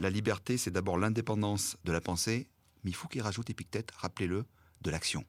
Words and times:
La 0.00 0.08
liberté, 0.08 0.56
c'est 0.56 0.70
d'abord 0.70 0.96
l'indépendance 0.96 1.76
de 1.84 1.92
la 1.92 2.00
pensée, 2.00 2.48
mais 2.82 2.90
il 2.90 2.94
faut 2.94 3.06
qu'il 3.06 3.20
rajoute 3.20 3.50
Épictète, 3.50 3.90
rappelez-le, 3.98 4.46
de 4.80 4.90
l'action. 4.90 5.26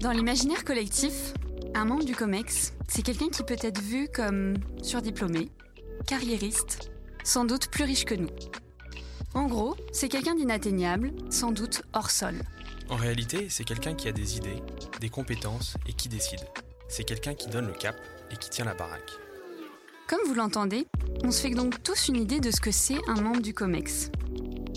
Dans 0.00 0.12
l'imaginaire 0.12 0.64
collectif, 0.64 1.34
un 1.74 1.84
membre 1.84 2.06
du 2.06 2.16
COMEX, 2.16 2.72
c'est 2.88 3.02
quelqu'un 3.02 3.28
qui 3.28 3.42
peut 3.42 3.58
être 3.60 3.82
vu 3.82 4.08
comme 4.08 4.54
surdiplômé, 4.82 5.50
carriériste, 6.06 6.90
sans 7.22 7.44
doute 7.44 7.68
plus 7.70 7.84
riche 7.84 8.06
que 8.06 8.14
nous. 8.14 8.30
En 9.34 9.46
gros, 9.46 9.76
c'est 9.92 10.08
quelqu'un 10.08 10.36
d'inatteignable, 10.36 11.12
sans 11.28 11.52
doute 11.52 11.82
hors 11.92 12.10
sol. 12.10 12.36
En 12.88 12.96
réalité, 12.96 13.50
c'est 13.50 13.64
quelqu'un 13.64 13.94
qui 13.94 14.08
a 14.08 14.12
des 14.12 14.38
idées, 14.38 14.62
des 15.02 15.10
compétences 15.10 15.76
et 15.86 15.92
qui 15.92 16.08
décide. 16.08 16.40
C'est 16.88 17.04
quelqu'un 17.04 17.34
qui 17.34 17.50
donne 17.50 17.66
le 17.66 17.74
cap 17.74 17.96
et 18.30 18.36
qui 18.36 18.48
tient 18.48 18.64
la 18.64 18.74
baraque. 18.74 19.20
Comme 20.10 20.26
vous 20.26 20.34
l'entendez, 20.34 20.88
on 21.22 21.30
se 21.30 21.40
fait 21.40 21.54
donc 21.54 21.84
tous 21.84 22.08
une 22.08 22.16
idée 22.16 22.40
de 22.40 22.50
ce 22.50 22.60
que 22.60 22.72
c'est 22.72 22.98
un 23.06 23.20
membre 23.20 23.42
du 23.42 23.54
COMEX. 23.54 24.10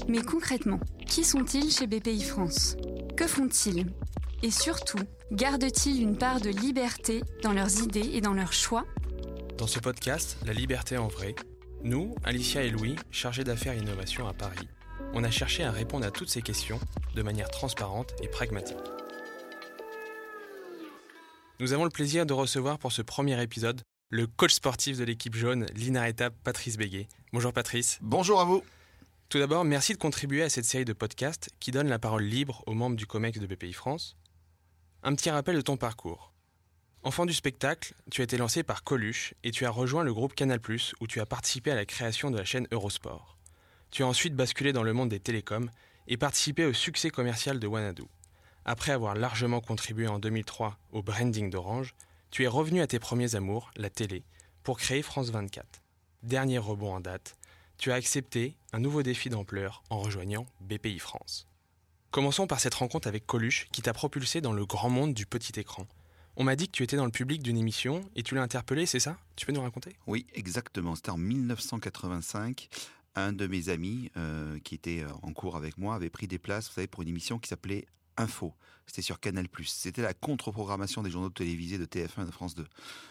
Mais 0.08 0.22
concrètement, 0.22 0.80
qui 1.08 1.23
sont-ils 1.23 1.72
chez 1.72 1.88
BPI 1.88 2.22
France? 2.22 2.78
Que 3.18 3.26
font-ils? 3.26 3.88
Et 4.44 4.52
surtout, 4.52 5.00
gardent-ils 5.32 6.04
une 6.04 6.20
part 6.20 6.40
de 6.40 6.52
liberté 6.52 7.23
dans 7.42 7.52
leurs 7.52 7.82
idées 7.82 8.12
et 8.14 8.22
dans 8.22 8.36
leurs 8.36 8.54
choix? 8.54 8.86
Dans 9.58 9.66
ce 9.66 9.80
podcast, 9.80 10.38
La 10.46 10.54
liberté 10.54 11.00
en 11.00 11.08
vrai, 11.08 11.34
nous, 11.81 12.14
Alicia 12.23 12.62
et 12.62 12.70
Louis, 12.70 12.95
chargés 13.09 13.44
d'affaires 13.44 13.73
innovation 13.73 14.28
à 14.28 14.34
Paris, 14.34 14.68
on 15.16 15.23
a 15.23 15.31
cherché 15.31 15.64
à 15.64 15.72
répondre 15.72 16.06
à 16.06 16.12
toutes 16.12 16.30
ces 16.30 16.44
questions 16.44 16.80
de 17.16 17.23
manière 17.23 17.50
transparente 17.50 18.14
et 18.22 18.28
pragmatique. 18.28 18.78
Nous 21.59 21.73
avons 21.73 21.86
le 21.86 21.90
plaisir 21.90 22.28
de 22.28 22.34
recevoir 22.34 22.78
pour 22.78 22.92
ce 22.92 23.02
premier 23.02 23.42
épisode 23.42 23.81
le 24.14 24.28
coach 24.28 24.53
sportif 24.53 25.00
de 25.00 25.03
l'équipe 25.03 25.33
jaune, 25.33 25.66
l'Inarrêta 25.73 26.30
Patrice 26.30 26.78
Béguet. 26.78 27.08
Bonjour 27.31 27.52
Patrice. 27.52 27.97
Bonjour 28.03 28.39
à 28.39 28.45
vous. 28.45 28.64
Tout 29.28 29.39
d'abord, 29.39 29.66
merci 29.66 29.94
de 29.94 29.97
contribuer 29.97 30.44
à 30.44 30.50
cette 30.50 30.66
série 30.66 30.86
de 30.86 30.94
podcasts 30.94 31.50
qui 31.59 31.72
donne 31.72 31.88
la 31.88 31.97
parole 31.97 32.22
libre 32.22 32.61
aux 32.67 32.75
membres 32.75 32.95
du 32.95 33.08
COMEX 33.08 33.39
de 33.39 33.47
BPI 33.47 33.73
France. 33.73 34.16
Un 35.02 35.16
petit 35.16 35.31
rappel 35.31 35.56
de 35.56 35.61
ton 35.61 35.78
parcours. 35.78 36.31
Enfant 37.02 37.25
du 37.25 37.34
spectacle, 37.34 37.95
tu 38.11 38.22
as 38.22 38.25
été 38.25 38.38
lancé 38.38 38.61
par 38.61 38.84
Coluche 38.84 39.34
et 39.44 39.50
tu 39.50 39.66
as 39.66 39.72
rejoint 39.72 40.03
le 40.03 40.14
groupe 40.14 40.36
Canal+, 40.36 40.59
où 41.00 41.08
tu 41.08 41.19
as 41.19 41.25
participé 41.25 41.72
à 41.72 41.75
la 41.75 41.86
création 41.86 42.30
de 42.30 42.38
la 42.38 42.45
chaîne 42.45 42.67
Eurosport. 42.69 43.39
Tu 43.89 44.03
as 44.03 44.08
ensuite 44.08 44.36
basculé 44.36 44.73
dans 44.73 44.84
le 44.84 44.94
monde 44.94 45.09
des 45.09 45.19
télécoms 45.19 45.72
et 46.08 46.17
participé 46.17 46.66
au 46.66 46.73
succès 46.73 47.09
commercial 47.09 47.58
de 47.58 47.66
Wanadu. 47.66 48.03
Après 48.64 48.91
avoir 48.91 49.16
largement 49.16 49.59
contribué 49.59 50.08
en 50.08 50.19
2003 50.19 50.78
au 50.91 51.02
branding 51.02 51.50
d'Orange, 51.50 51.95
tu 52.34 52.45
es 52.45 52.48
revenu 52.48 52.81
à 52.81 52.88
tes 52.88 52.98
premiers 52.98 53.36
amours, 53.36 53.70
la 53.76 53.92
télé, 53.92 54.23
pour 54.64 54.80
créer 54.80 55.03
France 55.03 55.30
24. 55.30 55.84
Dernier 56.23 56.58
rebond 56.58 56.95
en 56.95 57.00
date, 57.00 57.38
tu 57.78 57.92
as 57.92 57.94
accepté 57.94 58.58
un 58.72 58.80
nouveau 58.80 59.03
défi 59.03 59.30
d'ampleur 59.30 59.84
en 59.92 60.00
rejoignant 60.00 60.48
BPI 60.59 60.98
France. 60.98 61.48
Commençons 62.09 62.48
par 62.48 62.59
cette 62.59 62.73
rencontre 62.73 63.08
avec 63.08 63.28
Coluche 63.28 63.67
qui 63.72 63.84
t'a 63.84 63.94
propulsé 63.94 64.42
dans 64.42 64.52
le 64.52 64.66
grand 64.66 64.90
monde 64.90 65.14
du 65.14 65.28
petit 65.28 65.59
écran. 65.59 65.86
On 66.36 66.44
m'a 66.44 66.56
dit 66.56 66.66
que 66.66 66.72
tu 66.72 66.81
étais 66.81 66.98
dans 66.98 67.06
le 67.06 67.12
public 67.12 67.44
d'une 67.44 67.56
émission 67.56 68.02
et 68.16 68.23
tu 68.23 68.34
l'as 68.34 68.42
interpellé, 68.42 68.88
c'est 68.88 69.00
ça? 69.00 69.16
Tu 69.36 69.45
peux 69.45 69.52
nous 69.52 69.62
raconter? 69.62 69.95
Oui, 70.08 70.25
exactement. 70.34 70.95
C'était 70.95 71.12
en 71.12 71.20
1985. 71.20 72.68
Un 73.14 73.31
de 73.31 73.45
mes 73.45 73.70
amis 73.70 74.09
euh, 74.18 74.58
qui 74.64 74.73
était 74.73 75.06
en 75.22 75.34
cours 75.34 75.56
avec 75.56 75.78
moi 75.78 75.94
avait 75.94 76.09
pris 76.09 76.25
des 76.25 76.40
places, 76.40 76.70
vous 76.70 76.73
savez, 76.73 76.88
pour 76.88 77.03
une 77.03 77.09
émission 77.09 77.38
qui 77.38 77.50
s'appelait 77.50 77.86
Info. 78.17 78.53
C'était 78.86 79.02
sur 79.02 79.19
Canal+. 79.19 79.47
C'était 79.66 80.02
la 80.02 80.14
contre-programmation 80.14 81.03
des 81.03 81.09
journaux 81.09 81.30
télévisés 81.30 81.78
de 81.78 81.86
TF1 81.86 82.23
et 82.23 82.25
de 82.25 82.31
France 82.31 82.53
2. 82.56 82.66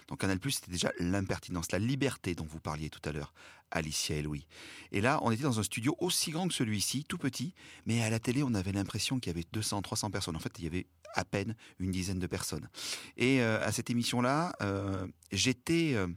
Donc 0.08 0.20
Canal+, 0.20 0.38
c'était 0.50 0.70
déjà 0.70 0.92
l'impertinence, 0.98 1.72
la 1.72 1.78
liberté 1.78 2.34
dont 2.34 2.44
vous 2.44 2.60
parliez 2.60 2.90
tout 2.90 3.00
à 3.08 3.12
l'heure, 3.12 3.32
Alicia 3.70 4.16
et 4.16 4.22
Louis. 4.22 4.46
Et 4.92 5.00
là, 5.00 5.18
on 5.22 5.30
était 5.30 5.44
dans 5.44 5.60
un 5.60 5.62
studio 5.62 5.96
aussi 5.98 6.30
grand 6.30 6.46
que 6.46 6.54
celui-ci, 6.54 7.04
tout 7.04 7.18
petit, 7.18 7.54
mais 7.86 8.02
à 8.02 8.10
la 8.10 8.18
télé, 8.18 8.42
on 8.42 8.54
avait 8.54 8.72
l'impression 8.72 9.18
qu'il 9.18 9.32
y 9.32 9.34
avait 9.34 9.46
200, 9.52 9.82
300 9.82 10.10
personnes. 10.10 10.36
En 10.36 10.40
fait, 10.40 10.52
il 10.58 10.64
y 10.64 10.66
avait 10.66 10.86
à 11.14 11.24
peine 11.24 11.54
une 11.78 11.90
dizaine 11.90 12.18
de 12.18 12.26
personnes. 12.26 12.68
Et 13.16 13.42
euh, 13.42 13.64
à 13.64 13.72
cette 13.72 13.90
émission-là, 13.90 14.54
euh, 14.62 15.06
j'étais 15.30 15.92
euh, 15.94 16.08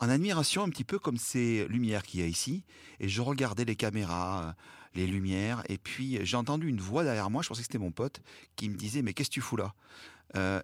en 0.00 0.08
admiration 0.08 0.62
un 0.62 0.68
petit 0.68 0.84
peu 0.84 0.98
comme 0.98 1.16
ces 1.16 1.66
lumières 1.68 2.02
qu'il 2.02 2.20
y 2.20 2.22
a 2.22 2.26
ici, 2.26 2.64
et 3.00 3.08
je 3.08 3.20
regardais 3.20 3.64
les 3.64 3.76
caméras, 3.76 4.54
les 4.98 5.06
lumières, 5.06 5.62
et 5.68 5.78
puis 5.78 6.18
j'ai 6.22 6.36
entendu 6.36 6.68
une 6.68 6.80
voix 6.80 7.04
derrière 7.04 7.30
moi, 7.30 7.42
je 7.42 7.48
pensais 7.48 7.60
que 7.60 7.66
c'était 7.66 7.78
mon 7.78 7.92
pote, 7.92 8.20
qui 8.56 8.68
me 8.68 8.76
disait 8.76 9.02
mais 9.02 9.14
qu'est-ce 9.14 9.30
que 9.30 9.34
tu 9.34 9.40
fous 9.40 9.56
là? 9.56 9.74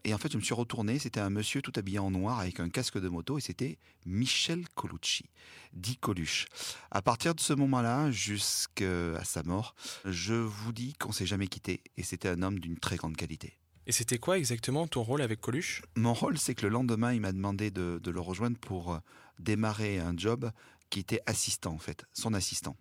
Et 0.05 0.13
en 0.13 0.19
fait, 0.19 0.31
je 0.31 0.37
me 0.37 0.43
suis 0.43 0.53
retourné, 0.53 0.99
c'était 0.99 1.21
un 1.21 1.31
monsieur 1.31 1.63
tout 1.63 1.73
habillé 1.77 1.99
en 1.99 2.11
noir 2.11 2.39
avec 2.39 2.61
un 2.61 2.69
casque 2.69 3.01
de 3.01 3.09
moto, 3.09 3.39
et 3.39 3.41
c'était 3.41 3.79
Michel 4.05 4.69
Colucci, 4.75 5.25
dit 5.73 5.97
Coluche. 5.97 6.47
À 6.91 7.01
partir 7.01 7.35
de 7.35 7.41
ce 7.41 7.55
moment-là, 7.55 8.11
jusqu'à 8.11 9.25
sa 9.25 9.43
mort, 9.43 9.75
je 10.05 10.35
vous 10.35 10.73
dis 10.73 10.93
qu'on 10.95 11.13
s'est 11.13 11.25
jamais 11.25 11.47
quitté, 11.47 11.81
et 11.97 12.03
c'était 12.03 12.29
un 12.29 12.43
homme 12.43 12.59
d'une 12.59 12.77
très 12.77 12.97
grande 12.97 13.17
qualité. 13.17 13.57
Et 13.87 13.93
c'était 13.93 14.19
quoi 14.19 14.39
exactement 14.39 14.87
ton 14.87 15.03
rôle 15.03 15.23
avec 15.23 15.41
Coluche? 15.41 15.83
Mon 15.97 16.13
rôle, 16.13 16.39
c'est 16.39 16.55
que 16.55 16.67
le 16.67 16.69
lendemain, 16.71 17.15
il 17.15 17.21
m'a 17.21 17.33
demandé 17.33 17.71
de, 17.71 18.01
de, 18.03 18.11
le 18.11 18.21
rejoindre 18.21 18.59
pour 18.59 18.99
démarrer 19.39 19.99
un 19.99 20.15
job 20.17 20.51
qui 20.91 21.01
était 21.01 21.21
assistant, 21.27 21.73
en 21.73 21.79
fait, 21.79 22.05
son 22.13 22.35
assistant. 22.35 22.77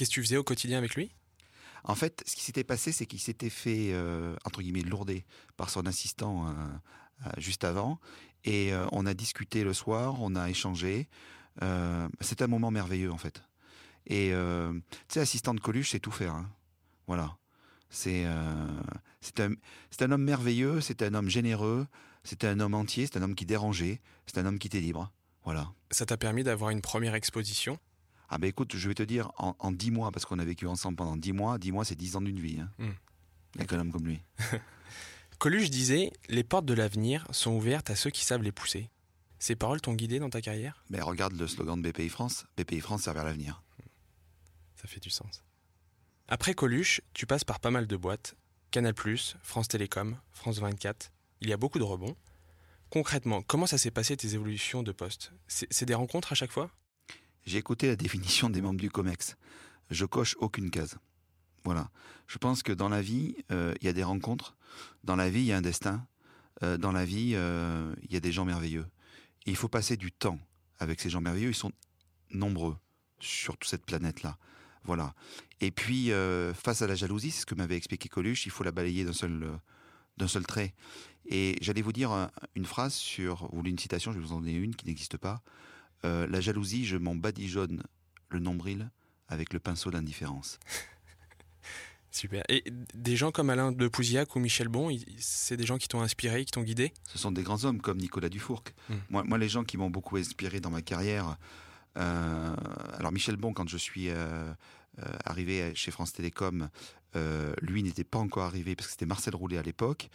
Qu'est-ce 0.00 0.08
que 0.08 0.14
tu 0.14 0.22
faisais 0.22 0.38
au 0.38 0.44
quotidien 0.44 0.78
avec 0.78 0.94
lui? 0.94 1.14
En 1.84 1.94
fait, 1.94 2.24
ce 2.26 2.34
qui 2.34 2.40
s'était 2.40 2.64
passé, 2.64 2.90
c'est 2.90 3.04
qu'il 3.04 3.20
s'était 3.20 3.50
fait, 3.50 3.90
euh, 3.92 4.34
entre 4.46 4.62
guillemets, 4.62 4.80
lourder 4.80 5.26
par 5.58 5.68
son 5.68 5.84
assistant 5.84 6.46
euh, 6.46 6.52
euh, 7.26 7.30
juste 7.36 7.64
avant. 7.64 8.00
Et 8.44 8.72
on 8.92 9.04
a 9.04 9.12
discuté 9.12 9.62
le 9.62 9.74
soir, 9.74 10.16
on 10.22 10.36
a 10.36 10.48
échangé. 10.48 11.06
C'était 12.22 12.44
un 12.44 12.46
moment 12.46 12.70
merveilleux, 12.70 13.12
en 13.12 13.18
fait. 13.18 13.42
Et, 14.06 14.30
tu 14.30 14.96
sais, 15.08 15.20
assistant 15.20 15.52
de 15.52 15.60
Coluche, 15.60 15.90
c'est 15.90 16.00
tout 16.00 16.10
faire. 16.10 16.32
Hein. 16.32 16.50
Voilà. 17.06 17.36
C'est 17.90 18.24
un, 18.24 18.80
un 20.00 20.10
homme 20.10 20.24
merveilleux, 20.24 20.80
c'est 20.80 21.02
un 21.02 21.12
homme 21.12 21.28
généreux, 21.28 21.86
c'est 22.24 22.44
un 22.44 22.58
homme 22.60 22.72
entier, 22.72 23.04
c'est 23.04 23.18
un 23.18 23.22
homme 23.22 23.34
qui 23.34 23.44
dérangeait, 23.44 24.00
c'est 24.24 24.38
un 24.38 24.46
homme 24.46 24.58
qui 24.58 24.68
était 24.68 24.80
libre. 24.80 25.12
Voilà. 25.44 25.70
Ça 25.90 26.06
t'a 26.06 26.16
permis 26.16 26.42
d'avoir 26.42 26.70
une 26.70 26.80
première 26.80 27.14
exposition? 27.14 27.78
Ah 28.30 28.38
ben 28.38 28.46
écoute, 28.46 28.76
je 28.76 28.88
vais 28.88 28.94
te 28.94 29.02
dire, 29.02 29.32
en 29.36 29.72
dix 29.72 29.90
mois, 29.90 30.12
parce 30.12 30.24
qu'on 30.24 30.38
a 30.38 30.44
vécu 30.44 30.66
ensemble 30.66 30.96
pendant 30.96 31.16
dix 31.16 31.32
mois, 31.32 31.58
dix 31.58 31.72
mois 31.72 31.84
c'est 31.84 31.96
dix 31.96 32.14
ans 32.14 32.20
d'une 32.20 32.38
vie. 32.38 32.60
Hein. 32.60 32.70
Mm. 32.78 33.64
Qu'un 33.64 33.80
homme 33.80 33.92
comme 33.92 34.06
lui. 34.06 34.22
Coluche 35.38 35.70
disait 35.70 36.12
Les 36.28 36.44
portes 36.44 36.66
de 36.66 36.74
l'avenir 36.74 37.26
sont 37.32 37.52
ouvertes 37.52 37.90
à 37.90 37.96
ceux 37.96 38.10
qui 38.10 38.24
savent 38.24 38.42
les 38.42 38.52
pousser. 38.52 38.88
Ces 39.40 39.56
paroles 39.56 39.80
t'ont 39.80 39.94
guidé 39.94 40.18
dans 40.18 40.30
ta 40.30 40.40
carrière? 40.40 40.84
Mais 40.90 41.00
regarde 41.00 41.32
le 41.32 41.46
slogan 41.46 41.80
de 41.80 41.90
BPI 41.90 42.08
France 42.08 42.46
BPI 42.56 42.80
France, 42.80 43.02
c'est 43.02 43.12
vers 43.12 43.24
l'avenir. 43.24 43.62
Ça 44.76 44.86
fait 44.86 45.00
du 45.00 45.10
sens. 45.10 45.42
Après 46.28 46.54
Coluche, 46.54 47.00
tu 47.14 47.26
passes 47.26 47.44
par 47.44 47.58
pas 47.58 47.70
mal 47.70 47.86
de 47.86 47.96
boîtes. 47.96 48.36
Canal+, 48.70 48.94
France 49.42 49.66
Télécom, 49.66 50.16
France 50.30 50.58
24. 50.58 51.10
Il 51.40 51.48
y 51.48 51.52
a 51.52 51.56
beaucoup 51.56 51.78
de 51.78 51.84
rebonds. 51.84 52.14
Concrètement, 52.90 53.42
comment 53.42 53.66
ça 53.66 53.78
s'est 53.78 53.90
passé 53.90 54.16
tes 54.16 54.34
évolutions 54.34 54.82
de 54.82 54.92
poste? 54.92 55.32
C'est 55.48 55.86
des 55.86 55.94
rencontres 55.94 56.32
à 56.32 56.34
chaque 56.34 56.52
fois? 56.52 56.70
J'ai 57.50 57.58
écouté 57.58 57.88
la 57.88 57.96
définition 57.96 58.48
des 58.48 58.62
membres 58.62 58.78
du 58.78 58.90
COMEX. 58.90 59.36
Je 59.90 60.04
coche 60.04 60.36
aucune 60.38 60.70
case. 60.70 60.98
Voilà. 61.64 61.90
Je 62.28 62.38
pense 62.38 62.62
que 62.62 62.70
dans 62.70 62.88
la 62.88 63.02
vie, 63.02 63.34
euh, 63.50 63.74
il 63.80 63.86
y 63.86 63.88
a 63.88 63.92
des 63.92 64.04
rencontres. 64.04 64.56
Dans 65.02 65.16
la 65.16 65.28
vie, 65.28 65.40
il 65.40 65.46
y 65.46 65.52
a 65.52 65.56
un 65.56 65.60
destin. 65.60 66.06
Euh, 66.62 66.78
dans 66.78 66.92
la 66.92 67.04
vie, 67.04 67.32
euh, 67.34 67.92
il 68.04 68.12
y 68.12 68.16
a 68.16 68.20
des 68.20 68.30
gens 68.30 68.44
merveilleux. 68.44 68.86
Il 69.46 69.56
faut 69.56 69.66
passer 69.66 69.96
du 69.96 70.12
temps 70.12 70.38
avec 70.78 71.00
ces 71.00 71.10
gens 71.10 71.20
merveilleux. 71.20 71.48
Ils 71.48 71.56
sont 71.56 71.72
nombreux 72.30 72.76
sur 73.18 73.56
toute 73.56 73.68
cette 73.68 73.84
planète-là. 73.84 74.38
Voilà. 74.84 75.12
Et 75.60 75.72
puis, 75.72 76.12
face 76.54 76.82
à 76.82 76.86
la 76.86 76.94
jalousie, 76.94 77.32
c'est 77.32 77.40
ce 77.40 77.46
que 77.46 77.56
m'avait 77.56 77.76
expliqué 77.76 78.08
Coluche, 78.08 78.46
il 78.46 78.52
faut 78.52 78.62
la 78.62 78.70
balayer 78.70 79.04
d'un 79.04 79.12
seul, 79.12 79.58
d'un 80.18 80.28
seul 80.28 80.46
trait. 80.46 80.72
Et 81.26 81.56
j'allais 81.62 81.82
vous 81.82 81.92
dire 81.92 82.30
une 82.54 82.64
phrase 82.64 82.94
sur, 82.94 83.52
ou 83.52 83.66
une 83.66 83.76
citation, 83.76 84.12
je 84.12 84.20
vais 84.20 84.24
vous 84.24 84.34
en 84.34 84.38
donner 84.38 84.54
une 84.54 84.76
qui 84.76 84.86
n'existe 84.86 85.16
pas. 85.16 85.42
Euh, 86.04 86.26
la 86.26 86.40
jalousie, 86.40 86.86
je 86.86 86.96
m'en 86.96 87.14
badigeonne 87.14 87.82
le 88.28 88.38
nombril 88.38 88.90
avec 89.28 89.52
le 89.52 89.60
pinceau 89.60 89.90
d'indifférence. 89.90 90.58
Super. 92.10 92.42
Et 92.48 92.64
des 92.94 93.16
gens 93.16 93.30
comme 93.30 93.50
Alain 93.50 93.70
de 93.70 93.88
Pouzillac 93.88 94.34
ou 94.34 94.40
Michel 94.40 94.68
Bon, 94.68 94.90
c'est 95.18 95.56
des 95.56 95.64
gens 95.66 95.78
qui 95.78 95.86
t'ont 95.86 96.00
inspiré, 96.00 96.44
qui 96.44 96.50
t'ont 96.50 96.62
guidé? 96.62 96.92
Ce 97.06 97.18
sont 97.18 97.30
des 97.30 97.42
grands 97.42 97.64
hommes 97.64 97.80
comme 97.80 97.98
Nicolas 97.98 98.28
Dufourc. 98.28 98.64
Hmm. 98.88 98.94
Moi, 99.10 99.24
moi, 99.24 99.38
les 99.38 99.48
gens 99.48 99.62
qui 99.62 99.76
m'ont 99.76 99.90
beaucoup 99.90 100.16
inspiré 100.16 100.60
dans 100.60 100.70
ma 100.70 100.82
carrière, 100.82 101.36
euh, 101.96 102.54
alors 102.98 103.12
Michel 103.12 103.36
Bon, 103.36 103.52
quand 103.52 103.68
je 103.68 103.76
suis 103.76 104.10
euh, 104.10 104.52
euh, 104.98 105.04
arrivé 105.24 105.72
chez 105.74 105.90
France 105.90 106.12
Télécom, 106.12 106.68
lui 107.60 107.82
n'était 107.82 108.04
pas 108.04 108.18
encore 108.18 108.44
arrivé 108.44 108.76
parce 108.76 108.86
que 108.86 108.92
c'était 108.92 109.06
Marcel 109.06 109.34
Roulet 109.34 109.58
à 109.58 109.62
l'époque. 109.62 110.08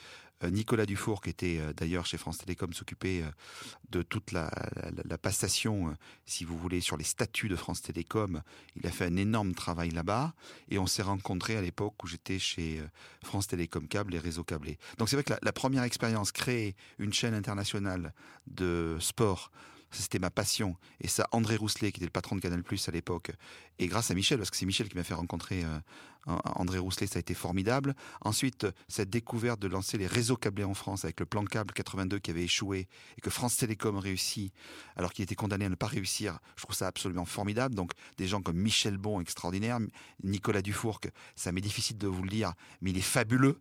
Nicolas 0.43 0.85
Dufour, 0.85 1.21
qui 1.21 1.29
était 1.29 1.59
d'ailleurs 1.75 2.05
chez 2.05 2.17
France 2.17 2.39
Télécom, 2.39 2.73
s'occupait 2.73 3.23
de 3.89 4.01
toute 4.01 4.31
la, 4.31 4.51
passation, 5.21 5.95
si 6.25 6.43
vous 6.43 6.57
voulez, 6.57 6.81
sur 6.81 6.97
les 6.97 7.05
statuts 7.05 7.47
de 7.47 7.55
France 7.55 7.81
Télécom. 7.81 8.41
Il 8.75 8.85
a 8.85 8.91
fait 8.91 9.05
un 9.05 9.15
énorme 9.15 9.55
travail 9.55 9.91
là-bas 9.91 10.33
et 10.69 10.77
on 10.77 10.87
s'est 10.87 11.01
rencontrés 11.01 11.55
à 11.55 11.61
l'époque 11.61 12.03
où 12.03 12.07
j'étais 12.07 12.37
chez 12.37 12.81
France 13.23 13.47
Télécom 13.47 13.87
Câble 13.87 14.13
et 14.13 14.19
Réseau 14.19 14.43
Câblé. 14.43 14.77
Donc 14.97 15.09
c'est 15.09 15.15
vrai 15.15 15.23
que 15.23 15.33
la, 15.33 15.39
la 15.41 15.53
première 15.53 15.83
expérience, 15.83 16.31
créer 16.31 16.75
une 16.99 17.13
chaîne 17.13 17.33
internationale 17.33 18.13
de 18.47 18.97
sport, 18.99 19.51
C'était 19.91 20.19
ma 20.19 20.29
passion. 20.29 20.75
Et 20.99 21.07
ça, 21.07 21.27
André 21.31 21.55
Rousselet, 21.55 21.91
qui 21.91 21.99
était 21.99 22.05
le 22.05 22.11
patron 22.11 22.35
de 22.35 22.41
Canal 22.41 22.63
Plus 22.63 22.89
à 22.89 22.91
l'époque, 22.91 23.31
et 23.79 23.87
grâce 23.87 24.11
à 24.11 24.13
Michel, 24.13 24.37
parce 24.37 24.49
que 24.49 24.57
c'est 24.57 24.65
Michel 24.65 24.89
qui 24.89 24.97
m'a 24.97 25.03
fait 25.03 25.13
rencontrer 25.13 25.63
euh, 25.63 25.79
André 26.25 26.79
Rousselet, 26.79 27.07
ça 27.07 27.17
a 27.17 27.19
été 27.19 27.33
formidable. 27.33 27.95
Ensuite, 28.21 28.67
cette 28.87 29.09
découverte 29.09 29.59
de 29.59 29.67
lancer 29.67 29.97
les 29.97 30.07
réseaux 30.07 30.37
câblés 30.37 30.63
en 30.63 30.73
France 30.73 31.03
avec 31.05 31.19
le 31.19 31.25
plan 31.25 31.43
câble 31.45 31.73
82 31.73 32.19
qui 32.19 32.31
avait 32.31 32.43
échoué 32.43 32.87
et 33.17 33.21
que 33.21 33.29
France 33.29 33.57
Télécom 33.57 33.97
réussit 33.97 34.51
alors 34.95 35.13
qu'il 35.13 35.23
était 35.23 35.35
condamné 35.35 35.65
à 35.65 35.69
ne 35.69 35.75
pas 35.75 35.87
réussir, 35.87 36.39
je 36.55 36.63
trouve 36.63 36.75
ça 36.75 36.87
absolument 36.87 37.25
formidable. 37.25 37.75
Donc, 37.75 37.91
des 38.17 38.27
gens 38.27 38.41
comme 38.41 38.57
Michel 38.57 38.97
Bon, 38.97 39.19
extraordinaire, 39.21 39.79
Nicolas 40.23 40.61
Dufourc, 40.61 41.01
ça 41.35 41.51
m'est 41.51 41.61
difficile 41.61 41.97
de 41.97 42.07
vous 42.07 42.23
le 42.23 42.29
dire, 42.29 42.53
mais 42.81 42.91
il 42.91 42.97
est 42.97 43.01
fabuleux. 43.01 43.59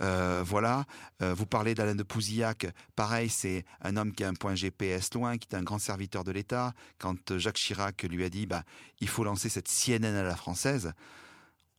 Euh, 0.00 0.42
voilà. 0.44 0.84
Euh, 1.22 1.34
vous 1.34 1.46
parlez 1.46 1.74
d'Alain 1.74 1.94
de 1.94 2.02
Pouzillac, 2.02 2.66
pareil, 2.96 3.28
c'est 3.28 3.64
un 3.82 3.96
homme 3.96 4.12
qui 4.12 4.24
a 4.24 4.28
un 4.28 4.34
point 4.34 4.54
GPS 4.54 5.14
loin, 5.14 5.38
qui 5.38 5.48
est 5.50 5.56
un 5.56 5.62
grand 5.62 5.78
serviteur 5.78 6.24
de 6.24 6.32
l'État. 6.32 6.74
Quand 6.98 7.38
Jacques 7.38 7.56
Chirac 7.56 8.02
lui 8.04 8.24
a 8.24 8.30
dit, 8.30 8.46
bah, 8.46 8.64
il 9.00 9.08
faut 9.08 9.24
lancer 9.24 9.48
cette 9.48 9.68
CNN 9.68 10.14
à 10.16 10.22
la 10.22 10.36
française, 10.36 10.92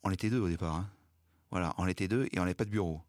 on 0.03 0.11
était 0.11 0.29
deux 0.29 0.39
au 0.39 0.47
départ. 0.47 0.75
Hein. 0.75 0.89
Voilà, 1.51 1.73
on 1.77 1.87
était 1.87 2.07
deux 2.07 2.27
et 2.31 2.39
on 2.39 2.41
n'avait 2.41 2.53
pas 2.53 2.65
de 2.65 2.69
bureau. 2.69 3.01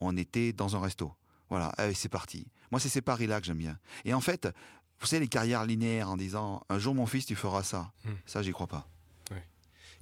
On 0.00 0.16
était 0.16 0.52
dans 0.52 0.76
un 0.76 0.80
resto. 0.80 1.12
Voilà, 1.48 1.66
allez, 1.76 1.94
c'est 1.94 2.08
parti. 2.08 2.46
Moi, 2.70 2.80
c'est 2.80 2.88
ces 2.88 3.02
paris-là 3.02 3.40
que 3.40 3.46
j'aime 3.46 3.58
bien. 3.58 3.78
Et 4.04 4.14
en 4.14 4.20
fait, 4.20 4.48
vous 5.00 5.06
savez, 5.06 5.20
les 5.20 5.28
carrières 5.28 5.66
linéaires 5.66 6.10
en 6.10 6.16
disant 6.16 6.64
un 6.68 6.78
jour, 6.78 6.94
mon 6.94 7.06
fils, 7.06 7.26
tu 7.26 7.36
feras 7.36 7.62
ça. 7.62 7.92
Hmm. 8.04 8.14
Ça, 8.24 8.42
j'y 8.42 8.52
crois 8.52 8.66
pas. 8.66 8.88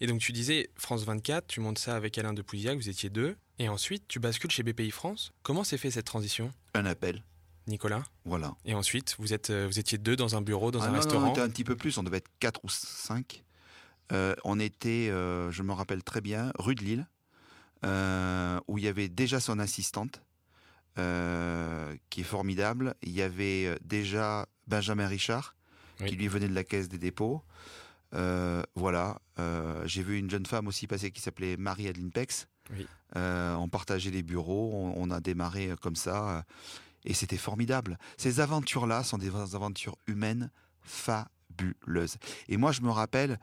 Et 0.00 0.06
donc, 0.06 0.20
tu 0.20 0.32
disais 0.32 0.70
France 0.76 1.04
24, 1.04 1.46
tu 1.46 1.60
montes 1.60 1.78
ça 1.78 1.94
avec 1.94 2.16
Alain 2.16 2.32
de 2.32 2.40
Pouzillac, 2.42 2.76
vous 2.76 2.88
étiez 2.88 3.10
deux. 3.10 3.36
Et 3.58 3.68
ensuite, 3.68 4.08
tu 4.08 4.18
bascules 4.18 4.50
chez 4.50 4.62
BPI 4.62 4.90
France. 4.90 5.32
Comment 5.42 5.62
s'est 5.62 5.76
fait 5.76 5.90
cette 5.90 6.06
transition? 6.06 6.50
Un 6.72 6.86
appel. 6.86 7.22
Nicolas? 7.66 8.02
Voilà. 8.24 8.56
Et 8.64 8.74
ensuite, 8.74 9.16
vous, 9.18 9.34
êtes, 9.34 9.50
euh, 9.50 9.66
vous 9.66 9.78
étiez 9.78 9.98
deux 9.98 10.16
dans 10.16 10.36
un 10.36 10.40
bureau, 10.40 10.70
dans 10.70 10.80
ah 10.80 10.88
un 10.88 10.92
restaurant 10.92 11.28
On 11.28 11.32
était 11.32 11.42
un 11.42 11.50
petit 11.50 11.64
peu 11.64 11.76
plus, 11.76 11.98
on 11.98 12.02
devait 12.02 12.16
être 12.16 12.30
quatre 12.40 12.64
ou 12.64 12.70
cinq. 12.70 13.44
Euh, 14.12 14.34
on 14.44 14.58
était, 14.58 15.08
euh, 15.10 15.50
je 15.50 15.62
me 15.62 15.72
rappelle 15.72 16.02
très 16.02 16.20
bien, 16.20 16.52
rue 16.58 16.74
de 16.74 16.82
Lille, 16.82 17.06
euh, 17.84 18.58
où 18.68 18.78
il 18.78 18.84
y 18.84 18.88
avait 18.88 19.08
déjà 19.08 19.40
son 19.40 19.58
assistante, 19.58 20.22
qui 22.10 22.20
est 22.20 22.24
formidable. 22.24 22.94
Il 23.00 23.12
y 23.12 23.22
avait 23.22 23.78
déjà 23.82 24.46
Benjamin 24.66 25.06
Richard, 25.06 25.56
qui 25.96 26.14
lui 26.14 26.28
venait 26.28 26.48
de 26.48 26.54
la 26.54 26.62
caisse 26.62 26.90
des 26.90 26.98
dépôts. 26.98 27.42
voilà. 28.12 29.18
J'ai 29.86 30.02
vu 30.02 30.18
une 30.18 30.28
jeune 30.28 30.44
femme 30.44 30.68
aussi 30.68 30.86
passer 30.86 31.10
qui 31.10 31.22
s'appelait 31.22 31.56
Marie-Adeline 31.56 32.12
Pex. 32.12 32.48
on 33.14 33.68
partageait 33.70 34.10
les 34.10 34.22
bureaux, 34.22 34.72
on, 34.74 34.92
on 34.94 35.10
a 35.10 35.20
démarré 35.20 35.70
comme 35.80 35.96
ça. 35.96 36.44
et 37.06 37.14
c'était 37.14 37.38
formidable. 37.38 37.96
Ces 38.18 38.40
aventures-là 38.40 39.02
sont 39.02 39.16
des 39.16 39.34
aventures 39.54 39.96
humaines 40.06 40.50
et 42.48 42.56
moi, 42.56 42.72
je 42.72 42.82
me 42.82 42.90
rappelle, 42.90 43.38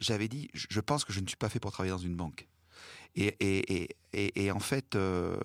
j'avais 0.00 0.28
dit, 0.28 0.48
je 0.54 0.80
pense 0.80 1.04
que 1.04 1.12
je 1.12 1.20
ne 1.20 1.26
suis 1.26 1.36
pas 1.36 1.48
fait 1.48 1.60
pour 1.60 1.72
travailler 1.72 1.92
dans 1.92 1.98
une 1.98 2.16
banque. 2.16 2.48
Et, 3.14 4.50
en 4.50 4.60
fait, 4.60 4.94
euh, 4.94 5.36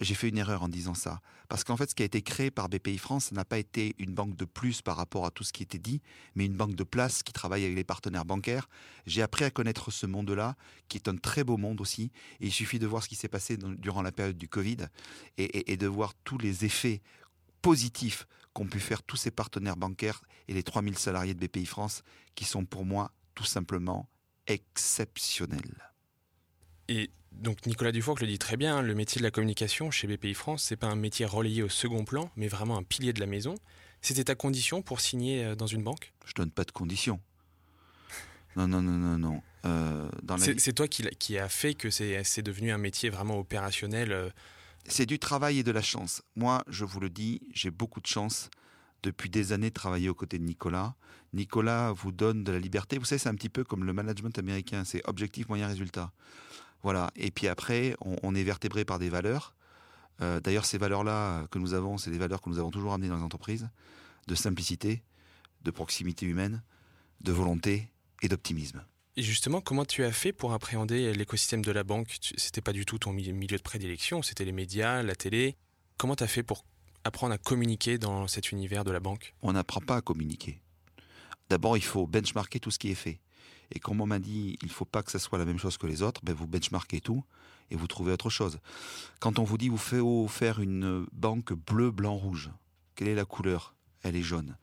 j'ai 0.00 0.14
fait 0.14 0.28
une 0.28 0.38
erreur 0.38 0.62
en 0.62 0.68
disant 0.68 0.94
ça. 0.94 1.20
Parce 1.48 1.62
qu'en 1.62 1.76
fait, 1.76 1.90
ce 1.90 1.94
qui 1.94 2.02
a 2.02 2.06
été 2.06 2.22
créé 2.22 2.50
par 2.50 2.68
BPI 2.68 2.98
France 2.98 3.30
n'a 3.32 3.44
pas 3.44 3.58
été 3.58 3.94
une 3.98 4.14
banque 4.14 4.34
de 4.34 4.44
plus 4.44 4.80
par 4.80 4.96
rapport 4.96 5.26
à 5.26 5.30
tout 5.30 5.44
ce 5.44 5.52
qui 5.52 5.62
était 5.62 5.78
dit, 5.78 6.00
mais 6.34 6.46
une 6.46 6.56
banque 6.56 6.74
de 6.74 6.84
place 6.84 7.22
qui 7.22 7.32
travaille 7.32 7.64
avec 7.64 7.76
les 7.76 7.84
partenaires 7.84 8.24
bancaires. 8.24 8.68
J'ai 9.06 9.22
appris 9.22 9.44
à 9.44 9.50
connaître 9.50 9.90
ce 9.90 10.06
monde-là, 10.06 10.56
qui 10.88 10.96
est 10.96 11.08
un 11.08 11.16
très 11.16 11.44
beau 11.44 11.56
monde 11.56 11.80
aussi. 11.80 12.10
Et 12.40 12.46
il 12.46 12.52
suffit 12.52 12.78
de 12.78 12.86
voir 12.86 13.02
ce 13.02 13.08
qui 13.08 13.16
s'est 13.16 13.28
passé 13.28 13.56
durant 13.56 14.02
la 14.02 14.12
période 14.12 14.38
du 14.38 14.48
Covid 14.48 14.78
et 15.36 15.76
de 15.76 15.86
voir 15.86 16.14
tous 16.24 16.38
les 16.38 16.64
effets 16.64 17.02
positifs 17.64 18.26
qu'ont 18.52 18.66
pu 18.66 18.78
faire 18.78 19.02
tous 19.02 19.16
ces 19.16 19.30
partenaires 19.30 19.78
bancaires 19.78 20.20
et 20.48 20.52
les 20.52 20.62
3000 20.62 20.98
salariés 20.98 21.32
de 21.32 21.46
BPI 21.46 21.64
France 21.64 22.02
qui 22.34 22.44
sont 22.44 22.66
pour 22.66 22.84
moi 22.84 23.10
tout 23.34 23.46
simplement 23.46 24.06
exceptionnels. 24.46 25.90
Et 26.88 27.10
donc 27.32 27.64
Nicolas 27.64 27.90
Dufour 27.90 28.18
le 28.20 28.26
dit 28.26 28.38
très 28.38 28.58
bien, 28.58 28.82
le 28.82 28.94
métier 28.94 29.18
de 29.18 29.24
la 29.24 29.30
communication 29.30 29.90
chez 29.90 30.06
BPI 30.06 30.34
France, 30.34 30.62
c'est 30.62 30.76
pas 30.76 30.88
un 30.88 30.94
métier 30.94 31.24
relayé 31.24 31.62
au 31.62 31.70
second 31.70 32.04
plan, 32.04 32.30
mais 32.36 32.48
vraiment 32.48 32.76
un 32.76 32.82
pilier 32.82 33.14
de 33.14 33.20
la 33.20 33.26
maison. 33.26 33.54
C'était 34.02 34.24
ta 34.24 34.34
condition 34.34 34.82
pour 34.82 35.00
signer 35.00 35.42
euh, 35.42 35.54
dans 35.54 35.66
une 35.66 35.82
banque? 35.82 36.12
Je 36.26 36.34
donne 36.34 36.50
pas 36.50 36.64
de 36.64 36.70
condition. 36.70 37.18
Non, 38.56 38.68
non, 38.68 38.82
non, 38.82 38.98
non, 38.98 39.18
non. 39.18 39.42
Euh, 39.64 40.10
c'est 40.58 40.74
toi 40.74 40.86
qui, 40.86 41.02
qui 41.18 41.38
a 41.38 41.48
fait 41.48 41.72
que 41.72 41.88
c'est 41.88 42.42
devenu 42.42 42.72
un 42.72 42.78
métier 42.78 43.08
vraiment 43.08 43.38
opérationnel 43.38 44.12
euh, 44.12 44.28
c'est 44.86 45.06
du 45.06 45.18
travail 45.18 45.58
et 45.58 45.62
de 45.62 45.70
la 45.70 45.82
chance. 45.82 46.22
Moi, 46.36 46.62
je 46.68 46.84
vous 46.84 47.00
le 47.00 47.10
dis, 47.10 47.40
j'ai 47.52 47.70
beaucoup 47.70 48.00
de 48.00 48.06
chance 48.06 48.50
depuis 49.02 49.30
des 49.30 49.52
années 49.52 49.70
de 49.70 49.74
travailler 49.74 50.08
aux 50.08 50.14
côtés 50.14 50.38
de 50.38 50.44
Nicolas. 50.44 50.94
Nicolas 51.32 51.92
vous 51.92 52.12
donne 52.12 52.44
de 52.44 52.52
la 52.52 52.58
liberté. 52.58 52.98
Vous 52.98 53.04
savez, 53.04 53.18
c'est 53.18 53.28
un 53.28 53.34
petit 53.34 53.48
peu 53.48 53.64
comme 53.64 53.84
le 53.84 53.92
management 53.92 54.38
américain, 54.38 54.84
c'est 54.84 55.06
objectif, 55.06 55.48
moyen, 55.48 55.66
résultat. 55.66 56.12
Voilà. 56.82 57.10
Et 57.16 57.30
puis 57.30 57.48
après, 57.48 57.96
on, 58.00 58.34
est 58.34 58.42
vertébré 58.42 58.84
par 58.84 58.98
des 58.98 59.08
valeurs. 59.08 59.54
Euh, 60.20 60.40
d'ailleurs, 60.40 60.64
ces 60.64 60.78
valeurs-là 60.78 61.46
que 61.50 61.58
nous 61.58 61.74
avons, 61.74 61.98
c'est 61.98 62.10
des 62.10 62.18
valeurs 62.18 62.40
que 62.40 62.50
nous 62.50 62.58
avons 62.58 62.70
toujours 62.70 62.92
amenées 62.92 63.08
dans 63.08 63.16
les 63.16 63.22
entreprises, 63.22 63.68
de 64.26 64.34
simplicité, 64.34 65.02
de 65.62 65.70
proximité 65.70 66.26
humaine, 66.26 66.62
de 67.20 67.32
volonté 67.32 67.90
et 68.22 68.28
d'optimisme. 68.28 68.84
Et 69.16 69.22
justement, 69.22 69.60
comment 69.60 69.84
tu 69.84 70.02
as 70.02 70.10
fait 70.10 70.32
pour 70.32 70.52
appréhender 70.52 71.12
l'écosystème 71.14 71.64
de 71.64 71.70
la 71.70 71.84
banque? 71.84 72.16
C'était 72.36 72.60
pas 72.60 72.72
du 72.72 72.84
tout 72.84 72.98
ton 72.98 73.12
milieu 73.12 73.56
de 73.56 73.62
prédilection, 73.62 74.22
c'était 74.22 74.44
les 74.44 74.50
médias, 74.50 75.04
la 75.04 75.14
télé. 75.14 75.56
Comment 75.98 76.16
tu 76.16 76.24
as 76.24 76.28
fait 76.28 76.42
pour 76.42 76.64
apprendre 77.04 77.32
à 77.32 77.38
communiquer 77.38 77.96
dans 77.96 78.26
cet 78.26 78.50
univers 78.50 78.82
de 78.82 78.90
la 78.90 78.98
banque? 78.98 79.34
On 79.40 79.52
n'apprend 79.52 79.80
pas 79.80 79.96
à 79.96 80.00
communiquer. 80.00 80.60
D'abord, 81.48 81.76
il 81.76 81.84
faut 81.84 82.08
benchmarker 82.08 82.58
tout 82.58 82.72
ce 82.72 82.78
qui 82.80 82.90
est 82.90 82.96
fait. 82.96 83.20
Et 83.70 83.78
comme 83.78 84.00
on 84.00 84.06
m'a 84.06 84.18
dit, 84.18 84.58
il 84.62 84.66
ne 84.66 84.72
faut 84.72 84.84
pas 84.84 85.04
que 85.04 85.12
ça 85.12 85.20
soit 85.20 85.38
la 85.38 85.44
même 85.44 85.58
chose 85.58 85.78
que 85.78 85.86
les 85.86 86.02
autres, 86.02 86.20
ben 86.24 86.34
vous 86.34 86.48
benchmarkez 86.48 87.00
tout 87.00 87.22
et 87.70 87.76
vous 87.76 87.86
trouvez 87.86 88.10
autre 88.10 88.30
chose. 88.30 88.58
Quand 89.20 89.38
on 89.38 89.44
vous 89.44 89.58
dit, 89.58 89.68
vous 89.68 89.78
faites 89.78 90.02
faire 90.28 90.58
une 90.58 91.06
banque 91.12 91.52
bleu, 91.52 91.92
blanc, 91.92 92.16
rouge, 92.16 92.50
quelle 92.96 93.08
est 93.08 93.14
la 93.14 93.24
couleur? 93.24 93.76
Elle 94.02 94.16
est 94.16 94.22
jaune. 94.22 94.56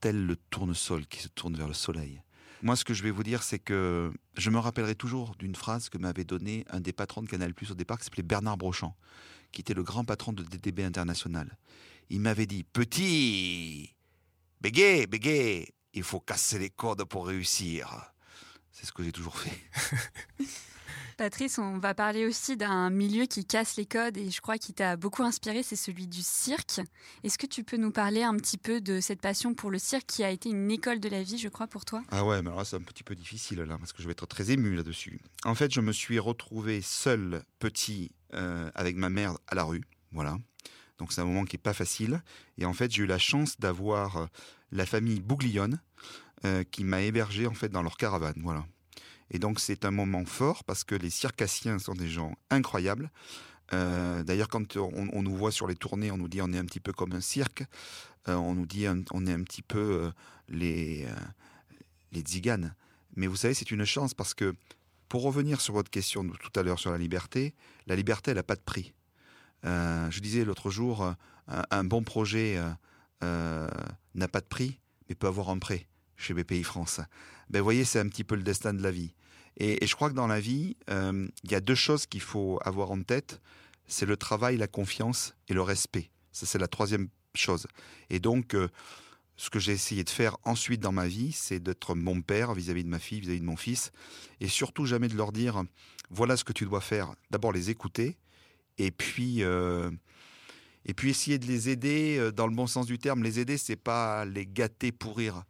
Tel 0.00 0.26
le 0.26 0.36
tournesol 0.36 1.06
qui 1.06 1.22
se 1.22 1.28
tourne 1.28 1.56
vers 1.56 1.68
le 1.68 1.74
soleil. 1.74 2.20
Moi, 2.62 2.76
ce 2.76 2.84
que 2.84 2.92
je 2.92 3.02
vais 3.02 3.10
vous 3.10 3.22
dire, 3.22 3.42
c'est 3.42 3.58
que 3.58 4.12
je 4.36 4.50
me 4.50 4.58
rappellerai 4.58 4.94
toujours 4.94 5.34
d'une 5.36 5.54
phrase 5.54 5.88
que 5.88 5.96
m'avait 5.96 6.24
donnée 6.24 6.66
un 6.68 6.80
des 6.80 6.92
patrons 6.92 7.22
de 7.22 7.26
Canal 7.26 7.54
Plus 7.54 7.70
au 7.70 7.74
départ, 7.74 7.98
qui 7.98 8.04
s'appelait 8.04 8.22
Bernard 8.22 8.58
Brochamp, 8.58 8.94
qui 9.50 9.62
était 9.62 9.72
le 9.72 9.82
grand 9.82 10.04
patron 10.04 10.32
de 10.32 10.42
DDB 10.42 10.84
International. 10.84 11.56
Il 12.10 12.20
m'avait 12.20 12.46
dit 12.46 12.64
Petit, 12.64 13.94
bégay, 14.60 15.06
bégay, 15.06 15.72
il 15.94 16.02
faut 16.02 16.20
casser 16.20 16.58
les 16.58 16.68
cordes 16.68 17.04
pour 17.04 17.26
réussir. 17.26 18.12
C'est 18.72 18.84
ce 18.84 18.92
que 18.92 19.02
j'ai 19.02 19.12
toujours 19.12 19.38
fait. 19.38 19.58
Patrice, 21.20 21.58
on 21.58 21.76
va 21.76 21.92
parler 21.92 22.24
aussi 22.24 22.56
d'un 22.56 22.88
milieu 22.88 23.26
qui 23.26 23.44
casse 23.44 23.76
les 23.76 23.84
codes 23.84 24.16
et 24.16 24.30
je 24.30 24.40
crois 24.40 24.56
qu'il 24.56 24.74
t'a 24.74 24.96
beaucoup 24.96 25.22
inspiré, 25.22 25.62
c'est 25.62 25.76
celui 25.76 26.06
du 26.06 26.22
cirque. 26.22 26.80
Est-ce 27.24 27.36
que 27.36 27.44
tu 27.44 27.62
peux 27.62 27.76
nous 27.76 27.90
parler 27.90 28.22
un 28.22 28.34
petit 28.36 28.56
peu 28.56 28.80
de 28.80 29.00
cette 29.00 29.20
passion 29.20 29.52
pour 29.52 29.70
le 29.70 29.78
cirque 29.78 30.06
qui 30.06 30.24
a 30.24 30.30
été 30.30 30.48
une 30.48 30.70
école 30.70 30.98
de 30.98 31.10
la 31.10 31.22
vie, 31.22 31.36
je 31.36 31.50
crois, 31.50 31.66
pour 31.66 31.84
toi? 31.84 32.02
Ah 32.10 32.24
ouais, 32.24 32.40
mais 32.40 32.48
alors 32.48 32.64
c'est 32.64 32.76
un 32.76 32.80
petit 32.80 33.02
peu 33.02 33.14
difficile 33.14 33.58
là, 33.58 33.76
parce 33.76 33.92
que 33.92 34.00
je 34.00 34.08
vais 34.08 34.12
être 34.12 34.24
très 34.24 34.50
ému 34.50 34.74
là-dessus. 34.74 35.20
En 35.44 35.54
fait, 35.54 35.70
je 35.70 35.82
me 35.82 35.92
suis 35.92 36.18
retrouvé 36.18 36.80
seul, 36.80 37.42
petit, 37.58 38.12
euh, 38.32 38.70
avec 38.74 38.96
ma 38.96 39.10
mère 39.10 39.36
à 39.46 39.54
la 39.54 39.64
rue, 39.64 39.82
voilà. 40.12 40.38
Donc 40.96 41.12
c'est 41.12 41.20
un 41.20 41.26
moment 41.26 41.44
qui 41.44 41.56
n'est 41.56 41.62
pas 41.62 41.74
facile. 41.74 42.22
Et 42.56 42.64
en 42.64 42.72
fait, 42.72 42.90
j'ai 42.90 43.02
eu 43.02 43.06
la 43.06 43.18
chance 43.18 43.60
d'avoir 43.60 44.16
euh, 44.16 44.26
la 44.72 44.86
famille 44.86 45.20
Bouglione 45.20 45.82
euh, 46.46 46.64
qui 46.64 46.82
m'a 46.82 47.02
hébergé 47.02 47.46
en 47.46 47.52
fait 47.52 47.68
dans 47.68 47.82
leur 47.82 47.98
caravane, 47.98 48.40
voilà. 48.42 48.64
Et 49.30 49.38
donc 49.38 49.60
c'est 49.60 49.84
un 49.84 49.90
moment 49.90 50.24
fort 50.24 50.64
parce 50.64 50.84
que 50.84 50.94
les 50.94 51.10
circassiens 51.10 51.78
sont 51.78 51.94
des 51.94 52.08
gens 52.08 52.34
incroyables. 52.50 53.10
Euh, 53.72 54.22
d'ailleurs, 54.24 54.48
quand 54.48 54.76
on, 54.76 55.22
nous 55.22 55.36
voit 55.36 55.52
sur 55.52 55.66
les 55.66 55.76
tournées, 55.76 56.10
on 56.10 56.16
nous 56.16 56.28
dit 56.28 56.42
on 56.42 56.52
est 56.52 56.58
un 56.58 56.64
petit 56.64 56.80
peu 56.80 56.92
comme 56.92 57.12
un 57.12 57.20
cirque. 57.20 57.64
Euh, 58.28 58.34
on 58.34 58.54
nous 58.54 58.66
dit 58.66 58.86
on 58.88 59.26
est 59.26 59.32
un 59.32 59.42
petit 59.42 59.62
peu 59.62 59.78
euh, 59.78 60.10
les 60.48 61.06
les 62.12 62.20
tziganes. 62.22 62.74
Mais 63.16 63.26
vous 63.26 63.36
savez, 63.36 63.54
c'est 63.54 63.70
une 63.70 63.84
chance 63.84 64.14
parce 64.14 64.34
que 64.34 64.54
pour 65.08 65.22
revenir 65.22 65.60
sur 65.60 65.74
votre 65.74 65.90
question 65.90 66.28
tout 66.28 66.58
à 66.58 66.62
l'heure 66.62 66.78
sur 66.78 66.90
la 66.90 66.98
liberté, 66.98 67.54
la 67.86 67.96
liberté, 67.96 68.32
elle 68.32 68.36
n'a 68.36 68.42
pas 68.42 68.56
de 68.56 68.60
prix. 68.60 68.92
je 69.64 70.20
disais 70.20 70.44
l'autre 70.44 70.70
jour, 70.70 71.02
un, 71.02 71.16
un, 71.70 71.84
bon 71.84 72.02
projet 72.02 72.60
n'a 73.20 74.28
pas 74.28 74.40
de 74.40 74.46
prix, 74.46 74.78
mais 75.08 75.14
peut 75.14 75.26
avoir 75.28 75.50
un 75.50 75.58
prêt 75.58 75.86
chez 76.16 76.34
BPI 76.34 76.64
France. 76.64 77.00
Ben, 77.48 77.58
vous 77.58 77.64
voyez, 77.64 77.84
c'est 77.84 77.98
un 77.98 78.08
petit 78.08 78.24
peu 78.24 78.36
le 78.36 78.42
destin 78.42 78.74
de 78.74 78.82
la 78.82 78.90
vie. 78.90 79.12
Et, 79.56 79.86
je 79.86 79.94
crois 79.94 80.10
que 80.10 80.14
dans 80.14 80.26
la 80.26 80.40
vie, 80.40 80.76
euh, 80.90 81.28
il 81.44 81.52
y 81.52 81.54
a 81.54 81.60
deux 81.60 81.74
choses 81.74 82.06
qu'il 82.06 82.20
faut 82.20 82.58
avoir 82.64 82.90
en 82.90 83.02
tête. 83.02 83.40
C'est 83.86 84.06
le 84.06 84.16
travail, 84.16 84.56
la 84.56 84.68
confiance 84.68 85.34
et 85.48 85.54
le 85.54 85.62
respect. 85.62 86.10
Ça, 86.32 86.46
c'est 86.46 86.58
la 86.58 86.68
troisième 86.68 87.08
chose. 87.34 87.66
Et 88.08 88.20
donc, 88.20 88.54
euh, 88.54 88.68
ce 89.36 89.50
que 89.50 89.58
j'ai 89.58 89.72
essayé 89.72 90.04
de 90.04 90.10
faire 90.10 90.36
ensuite 90.44 90.80
dans 90.80 90.92
ma 90.92 91.08
vie, 91.08 91.32
c'est 91.32 91.60
d'être 91.60 91.94
mon 91.94 92.22
père 92.22 92.54
vis-à-vis 92.54 92.84
de 92.84 92.88
ma 92.88 92.98
fille, 92.98 93.20
vis-à-vis 93.20 93.40
de 93.40 93.44
mon 93.44 93.56
fils. 93.56 93.90
Et 94.40 94.48
surtout, 94.48 94.86
jamais 94.86 95.08
de 95.08 95.16
leur 95.16 95.32
dire, 95.32 95.62
voilà 96.10 96.36
ce 96.36 96.44
que 96.44 96.52
tu 96.52 96.64
dois 96.64 96.80
faire. 96.80 97.14
D'abord, 97.30 97.52
les 97.52 97.70
écouter. 97.70 98.16
Et 98.78 98.90
puis, 98.90 99.42
euh, 99.42 99.90
Et 100.86 100.94
puis 100.94 101.10
essayer 101.10 101.38
de 101.38 101.46
les 101.46 101.68
aider 101.68 102.30
dans 102.34 102.46
le 102.46 102.54
bon 102.54 102.66
sens 102.66 102.86
du 102.86 102.98
terme. 102.98 103.22
Les 103.22 103.38
aider, 103.38 103.58
c'est 103.58 103.76
pas 103.76 104.24
les 104.24 104.46
gâter 104.46 104.92
pour 104.92 105.18
rire. 105.18 105.44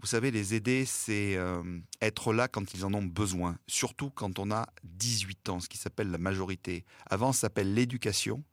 Vous 0.00 0.06
savez, 0.06 0.30
les 0.30 0.54
aider, 0.54 0.84
c'est 0.84 1.36
euh, 1.36 1.80
être 2.00 2.32
là 2.32 2.46
quand 2.46 2.72
ils 2.72 2.84
en 2.84 2.94
ont 2.94 3.02
besoin, 3.02 3.58
surtout 3.66 4.10
quand 4.10 4.38
on 4.38 4.52
a 4.52 4.66
18 4.84 5.48
ans, 5.48 5.60
ce 5.60 5.68
qui 5.68 5.76
s'appelle 5.76 6.10
la 6.10 6.18
majorité. 6.18 6.84
Avant, 7.10 7.32
ça 7.32 7.42
s'appelle 7.42 7.74
l'éducation. 7.74 8.44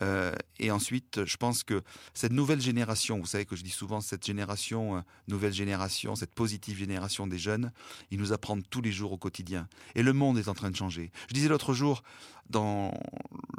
Euh, 0.00 0.34
et 0.58 0.70
ensuite, 0.70 1.24
je 1.26 1.36
pense 1.36 1.62
que 1.62 1.82
cette 2.14 2.32
nouvelle 2.32 2.60
génération, 2.60 3.18
vous 3.18 3.26
savez 3.26 3.44
que 3.44 3.54
je 3.54 3.62
dis 3.62 3.70
souvent 3.70 4.00
cette 4.00 4.24
génération, 4.24 4.96
euh, 4.96 5.00
nouvelle 5.28 5.52
génération, 5.52 6.16
cette 6.16 6.34
positive 6.34 6.78
génération 6.78 7.26
des 7.26 7.38
jeunes, 7.38 7.70
ils 8.10 8.18
nous 8.18 8.32
apprennent 8.32 8.62
tous 8.62 8.80
les 8.80 8.92
jours 8.92 9.12
au 9.12 9.18
quotidien. 9.18 9.68
Et 9.94 10.02
le 10.02 10.14
monde 10.14 10.38
est 10.38 10.48
en 10.48 10.54
train 10.54 10.70
de 10.70 10.76
changer. 10.76 11.12
Je 11.28 11.34
disais 11.34 11.48
l'autre 11.48 11.74
jour, 11.74 12.02
dans 12.48 12.98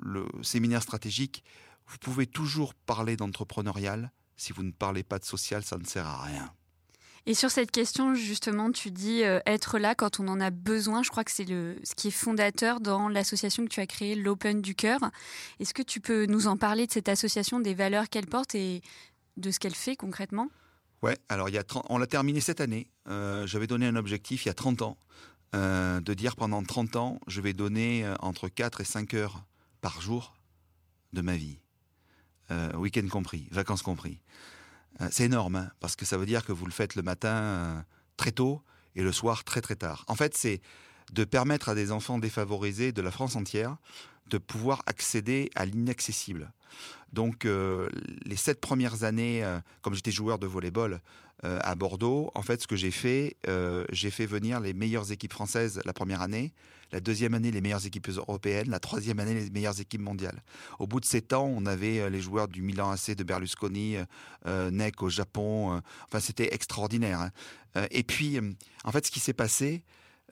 le 0.01 0.25
séminaire 0.41 0.81
stratégique, 0.81 1.43
vous 1.87 1.97
pouvez 1.99 2.25
toujours 2.25 2.73
parler 2.73 3.15
d'entrepreneurial. 3.15 4.11
Si 4.35 4.51
vous 4.51 4.63
ne 4.63 4.71
parlez 4.71 5.03
pas 5.03 5.19
de 5.19 5.25
social, 5.25 5.63
ça 5.63 5.77
ne 5.77 5.85
sert 5.85 6.07
à 6.07 6.23
rien. 6.23 6.51
Et 7.25 7.35
sur 7.35 7.49
cette 7.51 7.71
question, 7.71 8.15
justement, 8.15 8.71
tu 8.71 8.91
dis 8.91 9.23
euh, 9.23 9.39
être 9.45 9.79
là 9.79 9.95
quand 9.95 10.19
on 10.19 10.27
en 10.27 10.41
a 10.41 10.49
besoin. 10.49 11.03
Je 11.03 11.09
crois 11.09 11.23
que 11.23 11.31
c'est 11.31 11.45
ce 11.45 11.95
qui 11.95 12.09
est 12.09 12.11
fondateur 12.11 12.81
dans 12.81 13.07
l'association 13.07 13.63
que 13.63 13.69
tu 13.69 13.79
as 13.79 13.87
créée, 13.87 14.15
l'Open 14.15 14.61
du 14.61 14.75
Cœur. 14.75 14.99
Est-ce 15.59 15.73
que 15.73 15.81
tu 15.81 16.01
peux 16.01 16.25
nous 16.25 16.47
en 16.47 16.57
parler 16.57 16.85
de 16.85 16.91
cette 16.91 17.07
association, 17.07 17.61
des 17.61 17.73
valeurs 17.73 18.09
qu'elle 18.09 18.27
porte 18.27 18.55
et 18.55 18.81
de 19.37 19.51
ce 19.51 19.59
qu'elle 19.59 19.75
fait 19.75 19.95
concrètement? 19.95 20.49
Ouais, 21.01 21.17
alors 21.29 21.47
il 21.47 21.55
y 21.55 21.57
a 21.57 21.63
on 21.89 21.97
l'a 21.97 22.07
terminé 22.07 22.41
cette 22.41 22.59
année. 22.59 22.89
Euh, 23.07 23.47
j'avais 23.47 23.67
donné 23.67 23.87
un 23.87 23.95
objectif 23.95 24.45
il 24.45 24.49
y 24.49 24.51
a 24.51 24.53
30 24.53 24.81
ans, 24.81 24.97
euh, 25.55 26.01
de 26.01 26.13
dire 26.13 26.35
pendant 26.35 26.61
30 26.61 26.97
ans, 26.97 27.19
je 27.27 27.39
vais 27.39 27.53
donner 27.53 28.05
entre 28.19 28.49
4 28.49 28.81
et 28.81 28.85
5 28.85 29.13
heures 29.13 29.45
par 29.79 30.01
jour 30.01 30.35
de 31.13 31.21
ma 31.21 31.37
vie. 31.37 31.59
week-end 32.75 33.07
compris, 33.09 33.47
vacances 33.51 33.81
compris. 33.81 34.19
Euh, 35.01 35.07
c'est 35.11 35.25
énorme, 35.25 35.55
hein, 35.55 35.71
parce 35.79 35.95
que 35.95 36.05
ça 36.05 36.17
veut 36.17 36.25
dire 36.25 36.45
que 36.45 36.51
vous 36.51 36.65
le 36.65 36.71
faites 36.71 36.95
le 36.95 37.01
matin 37.01 37.33
euh, 37.33 37.81
très 38.17 38.31
tôt 38.31 38.61
et 38.95 39.01
le 39.01 39.11
soir 39.11 39.43
très 39.43 39.61
très 39.61 39.75
tard. 39.75 40.05
En 40.07 40.15
fait, 40.15 40.35
c'est 40.35 40.61
de 41.11 41.23
permettre 41.23 41.69
à 41.69 41.75
des 41.75 41.91
enfants 41.91 42.17
défavorisés 42.17 42.91
de 42.91 43.01
la 43.01 43.11
France 43.11 43.35
entière 43.35 43.77
de 44.27 44.37
pouvoir 44.37 44.83
accéder 44.85 45.49
à 45.55 45.65
l'inaccessible. 45.65 46.51
Donc, 47.11 47.45
euh, 47.45 47.89
les 48.25 48.35
sept 48.35 48.61
premières 48.61 49.03
années, 49.03 49.45
comme 49.81 49.93
j'étais 49.93 50.11
joueur 50.11 50.39
de 50.39 50.47
volleyball 50.47 51.01
à 51.43 51.75
Bordeaux, 51.75 52.31
en 52.35 52.41
fait, 52.41 52.61
ce 52.61 52.67
que 52.67 52.75
j'ai 52.75 52.91
fait, 52.91 53.35
j'ai 53.91 54.11
fait 54.11 54.25
venir 54.25 54.59
les 54.59 54.73
meilleures 54.73 55.11
équipes 55.11 55.33
françaises 55.33 55.81
la 55.85 55.93
première 55.93 56.21
année, 56.21 56.53
la 56.93 56.99
deuxième 56.99 57.33
année 57.33 57.51
les 57.51 57.59
meilleures 57.59 57.85
équipes 57.85 58.07
européennes, 58.09 58.69
la 58.69 58.79
troisième 58.79 59.19
année 59.19 59.33
les 59.33 59.49
meilleures 59.49 59.81
équipes 59.81 60.01
mondiales. 60.01 60.43
Au 60.77 60.85
bout 60.85 60.99
de 60.99 61.05
sept 61.05 61.33
ans, 61.33 61.45
on 61.45 61.65
avait 61.65 61.99
euh, 61.99 62.09
les 62.09 62.21
joueurs 62.21 62.47
du 62.47 62.61
Milan 62.61 62.91
AC 62.91 63.15
de 63.15 63.23
Berlusconi, 63.23 63.97
euh, 63.97 64.05
euh 64.45 64.71
NEC 64.71 65.01
au 65.01 65.09
Japon. 65.09 65.73
Euh, 65.73 65.79
enfin, 66.05 66.19
c'était 66.19 66.53
extraordinaire. 66.53 67.19
Hein. 67.19 67.87
et 67.89 68.03
puis, 68.03 68.39
en 68.83 68.91
fait, 68.91 69.07
ce 69.07 69.11
qui 69.11 69.19
s'est 69.19 69.33
passé, 69.33 69.83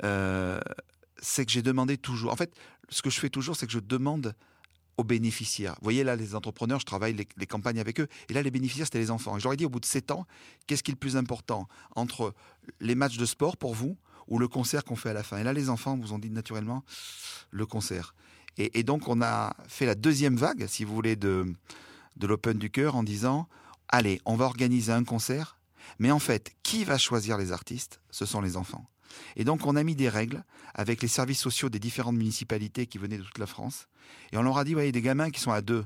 c'est 0.02 1.46
que 1.46 1.52
j'ai 1.52 1.64
demandé 1.64 1.98
toujours. 1.98 2.32
En 2.32 2.36
fait, 2.36 2.54
ce 2.90 3.02
que 3.02 3.10
je 3.10 3.20
fais 3.20 3.30
toujours, 3.30 3.56
c'est 3.56 3.66
que 3.66 3.72
je 3.72 3.80
demande 3.80 4.36
aux 4.98 5.04
bénéficiaires. 5.04 5.74
Vous 5.76 5.86
voyez 5.86 6.04
là, 6.04 6.16
les 6.16 6.36
entrepreneurs, 6.36 6.80
je 6.80 6.86
travaille 6.86 7.14
les, 7.14 7.46
campagnes 7.46 7.80
avec 7.80 8.00
eux. 8.00 8.08
Et 8.30 8.34
là, 8.34 8.42
les 8.42 8.52
bénéficiaires, 8.52 8.86
c'était 8.86 9.00
les 9.00 9.12
enfants. 9.12 9.38
Et 9.38 9.40
je 9.40 9.46
leur 9.46 9.54
ai 9.54 9.58
dit, 9.58 9.66
au 9.66 9.70
bout 9.70 9.80
de 9.80 9.86
sept 9.86 10.12
ans, 10.12 10.26
qu'est-ce 10.68 10.84
qui 10.84 10.92
est 10.92 10.94
le 10.94 11.00
plus 11.00 11.18
important 11.18 11.68
entre 11.96 12.34
les 12.80 12.96
matchs 12.96 13.18
de 13.18 13.26
sport 13.26 13.58
pour 13.58 13.74
vous, 13.74 13.98
ou 14.28 14.38
le 14.38 14.48
concert 14.48 14.84
qu'on 14.84 14.96
fait 14.96 15.10
à 15.10 15.14
la 15.14 15.24
fin? 15.24 15.38
Et 15.38 15.44
là, 15.44 15.54
les 15.54 15.70
enfants 15.70 15.98
vous 15.98 16.14
ont 16.14 16.20
dit 16.20 16.30
naturellement 16.30 16.84
le 17.52 17.66
concert. 17.66 18.16
Et, 18.58 18.84
donc, 18.84 19.08
on 19.08 19.22
a 19.22 19.56
fait 19.68 19.86
la 19.86 19.96
deuxième 19.96 20.36
vague, 20.36 20.68
si 20.68 20.84
vous 20.84 20.94
voulez, 20.94 21.16
de, 21.16 21.46
de 22.18 22.28
l'Open 22.28 22.58
du 22.58 22.70
cœur 22.70 22.96
en 22.96 23.04
disant 23.04 23.48
allez, 23.88 24.22
on 24.26 24.36
va 24.36 24.46
organiser 24.46 24.92
un 24.92 25.04
concert, 25.04 25.58
mais 26.00 26.12
en 26.12 26.20
fait, 26.20 26.52
qui 26.64 26.84
va 26.84 26.98
choisir 26.98 27.38
les 27.38 27.52
artistes? 27.52 28.02
Ce 28.10 28.26
sont 28.26 28.42
les 28.42 28.58
enfants. 28.58 28.86
Et 29.36 29.44
donc, 29.44 29.66
on 29.66 29.76
a 29.76 29.84
mis 29.84 29.96
des 29.96 30.10
règles 30.10 30.44
avec 30.74 31.02
les 31.02 31.08
services 31.08 31.40
sociaux 31.40 31.70
des 31.70 31.80
différentes 31.80 32.16
municipalités 32.16 32.88
qui 32.88 32.98
venaient 32.98 33.18
de 33.18 33.24
toute 33.24 33.38
la 33.38 33.48
France. 33.48 33.88
Et 34.32 34.38
on 34.38 34.42
leur 34.42 34.58
a 34.58 34.64
dit 34.64 34.74
voyez, 34.74 34.92
des 34.92 35.02
gamins 35.02 35.30
qui 35.30 35.40
sont 35.40 35.52
à 35.52 35.62
deux, 35.62 35.86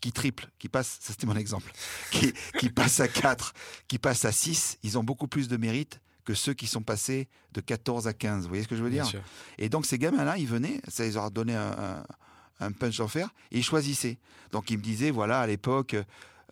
qui 0.00 0.12
triplent, 0.12 0.50
qui 0.58 0.68
passent, 0.68 0.98
ça 1.00 1.12
c'était 1.12 1.26
mon 1.26 1.36
exemple, 1.36 1.72
qui, 2.10 2.34
qui 2.58 2.68
passent 2.68 3.00
à 3.00 3.08
quatre, 3.08 3.54
qui 3.88 3.98
passent 3.98 4.24
à 4.24 4.32
six, 4.32 4.78
ils 4.82 4.98
ont 4.98 5.04
beaucoup 5.04 5.28
plus 5.28 5.48
de 5.48 5.56
mérite 5.56 6.00
que 6.24 6.34
ceux 6.34 6.54
qui 6.54 6.66
sont 6.66 6.82
passés 6.82 7.28
de 7.52 7.60
14 7.60 8.06
à 8.06 8.12
15. 8.12 8.42
Vous 8.42 8.48
voyez 8.48 8.62
ce 8.62 8.68
que 8.68 8.76
je 8.76 8.82
veux 8.82 8.90
dire 8.90 9.10
Et 9.58 9.68
donc 9.68 9.86
ces 9.86 9.98
gamins-là, 9.98 10.38
ils 10.38 10.46
venaient, 10.46 10.80
ça 10.88 11.04
les 11.04 11.16
aura 11.16 11.30
donné 11.30 11.54
un, 11.54 12.72
punch 12.78 13.00
en 13.00 13.08
fer, 13.08 13.30
et 13.50 13.58
ils 13.58 13.64
choisissaient. 13.64 14.18
Donc 14.52 14.70
ils 14.70 14.78
me 14.78 14.82
disaient, 14.82 15.10
voilà, 15.10 15.40
à 15.40 15.46
l'époque, 15.46 15.96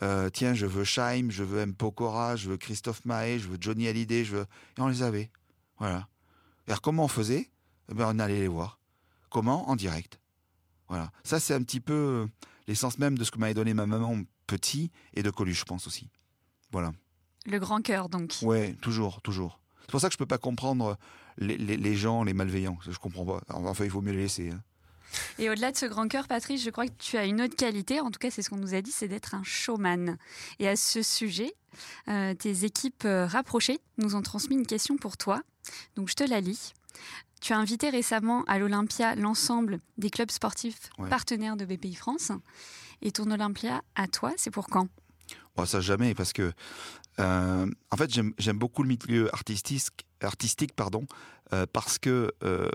euh, 0.02 0.28
tiens, 0.30 0.54
je 0.54 0.66
veux 0.66 0.85
Scheim, 0.85 1.30
je 1.30 1.45
veux 1.45 1.61
M. 1.61 1.75
Pokora, 1.75 2.35
je 2.35 2.50
veux 2.50 2.57
Christophe 2.57 3.04
Mahé, 3.04 3.38
je 3.38 3.49
veux 3.49 3.59
Johnny 3.61 3.87
Hallyday, 3.87 4.25
je 4.25 4.37
veux... 4.37 4.47
Et 4.76 4.80
on 4.80 4.88
les 4.88 5.02
avait. 5.02 5.30
Voilà. 5.80 6.06
Alors 6.68 6.80
comment 6.80 7.04
on 7.04 7.08
faisait? 7.08 7.50
Eh 7.90 7.94
ben, 7.94 8.06
On 8.14 8.18
allait 8.20 8.38
les 8.38 8.49
voir. 8.49 8.78
Comment? 9.30 9.68
En 9.68 9.76
direct. 9.76 10.20
Voilà. 10.88 11.10
Ça, 11.25 11.40
c'est 11.40 11.54
un 11.54 11.62
petit 11.62 11.80
peu 11.80 12.28
l'essence 12.68 12.99
même 12.99 13.18
de 13.18 13.25
ce 13.25 13.30
que 13.30 13.38
m'avait 13.38 13.54
donné 13.54 13.75
ma 13.75 13.87
maman 13.87 14.22
petit 14.46 14.90
et 15.14 15.22
de 15.22 15.30
Coluche, 15.30 15.60
je 15.60 15.64
pense 15.64 15.87
aussi. 15.87 16.08
Voilà. 16.72 16.92
Le 17.46 17.58
grand 17.58 17.80
cœur, 17.80 18.08
donc. 18.08 18.37
Ouais, 18.42 18.75
toujours, 18.80 19.22
toujours. 19.22 19.60
C'est 19.82 19.90
pour 19.90 20.00
ça 20.00 20.08
que 20.08 20.12
je 20.12 20.18
peux 20.18 20.26
pas 20.26 20.38
comprendre 20.38 20.99
les, 21.38 21.96
gens, 21.96 22.22
les 22.25 22.34
malveillants. 22.34 22.78
Je 22.88 22.96
comprends 22.99 23.25
pas. 23.25 23.40
Enfin, 23.49 23.84
il 23.84 23.90
vaut 23.90 24.02
mieux 24.02 24.12
les 24.12 24.22
laisser. 24.22 24.50
Hein. 24.50 24.60
Et 25.38 25.50
au-delà 25.50 25.72
de 25.72 25.76
ce 25.76 25.87
grand 25.87 26.08
cœur, 26.08 26.28
Patrice, 26.28 26.62
je 26.62 26.70
crois 26.70 26.87
que 26.87 26.92
tu 26.99 27.16
as 27.16 27.25
une 27.25 27.40
autre 27.40 27.56
qualité, 27.56 28.00
en 28.00 28.10
tout 28.10 28.18
cas 28.18 28.30
c'est 28.30 28.42
ce 28.42 28.50
qu'on 28.50 28.56
nous 28.56 28.75
a 28.75 28.80
dit, 28.80 28.92
c'est 28.92 29.08
d'être 29.08 29.34
un 29.34 29.42
showman. 29.42 30.16
Et 30.60 30.68
à 30.68 30.76
ce 30.76 31.02
sujet, 31.02 31.52
euh, 32.08 32.34
tes 32.34 32.64
équipes 32.64 33.04
euh, 33.04 33.26
rapprochées 33.26 33.80
nous 33.99 34.14
ont 34.14 34.22
transmis 34.22 34.54
une 34.54 34.66
question 34.66 34.96
pour 34.96 35.16
toi. 35.16 35.42
Donc 35.97 36.09
je 36.09 36.14
te 36.14 36.25
la 36.25 36.40
lis. 36.40 36.73
Tu 37.40 37.52
as 37.52 37.59
invité 37.59 37.88
récemment 37.88 38.45
à 38.45 38.59
l'Olympia 38.59 39.14
l'ensemble 39.14 39.81
des 39.97 40.11
clubs 40.11 40.31
sportifs 40.31 40.90
partenaires 41.09 41.57
de 41.57 41.64
BPI 41.64 41.95
France. 41.95 42.33
Et 43.02 43.12
ton 43.12 43.31
Olympia, 43.31 43.83
à 43.95 44.09
toi, 44.09 44.33
c'est 44.37 44.50
pour 44.50 44.67
quand? 44.67 44.88
Oh, 45.57 45.64
Ça 45.64 45.81
jamais, 45.81 46.14
parce 46.14 46.35
que 46.35 46.52
euh, 47.21 47.67
en 47.90 47.97
fait, 47.97 48.11
j'aime 48.38 48.59
beaucoup 48.59 48.83
le 48.83 48.88
milieu 48.88 49.33
artistique, 49.35 50.07
artistique 50.21 50.75
pardon, 50.75 51.07
euh, 51.52 51.67
parce 51.71 51.99
que 51.99 52.33
euh, 52.43 52.71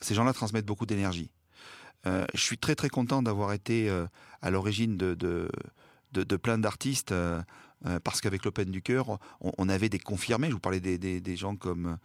ces 0.00 0.14
gens-là 0.14 0.32
transmettent 0.32 0.66
beaucoup 0.66 0.86
d'énergie. 0.86 1.30
je 2.04 2.40
suis 2.40 2.56
très 2.56 2.74
très 2.74 2.88
content 2.88 3.22
d'avoir 3.22 3.52
été 3.52 3.90
à 4.40 4.50
l'origine 4.50 4.96
de, 4.96 5.14
de, 6.12 6.36
plein 6.36 6.56
d'artistes, 6.56 7.14
parce 8.04 8.20
qu'avec 8.22 8.44
l'Open 8.44 8.70
du 8.70 8.80
Cœur, 8.80 9.18
on, 9.40 9.68
avait 9.68 9.90
des 9.90 9.98
confirmés, 9.98 10.48
je 10.48 10.54
vous 10.54 10.60
parlais 10.60 10.80
des, 10.80 11.36
gens 11.36 11.56
comme 11.56 11.98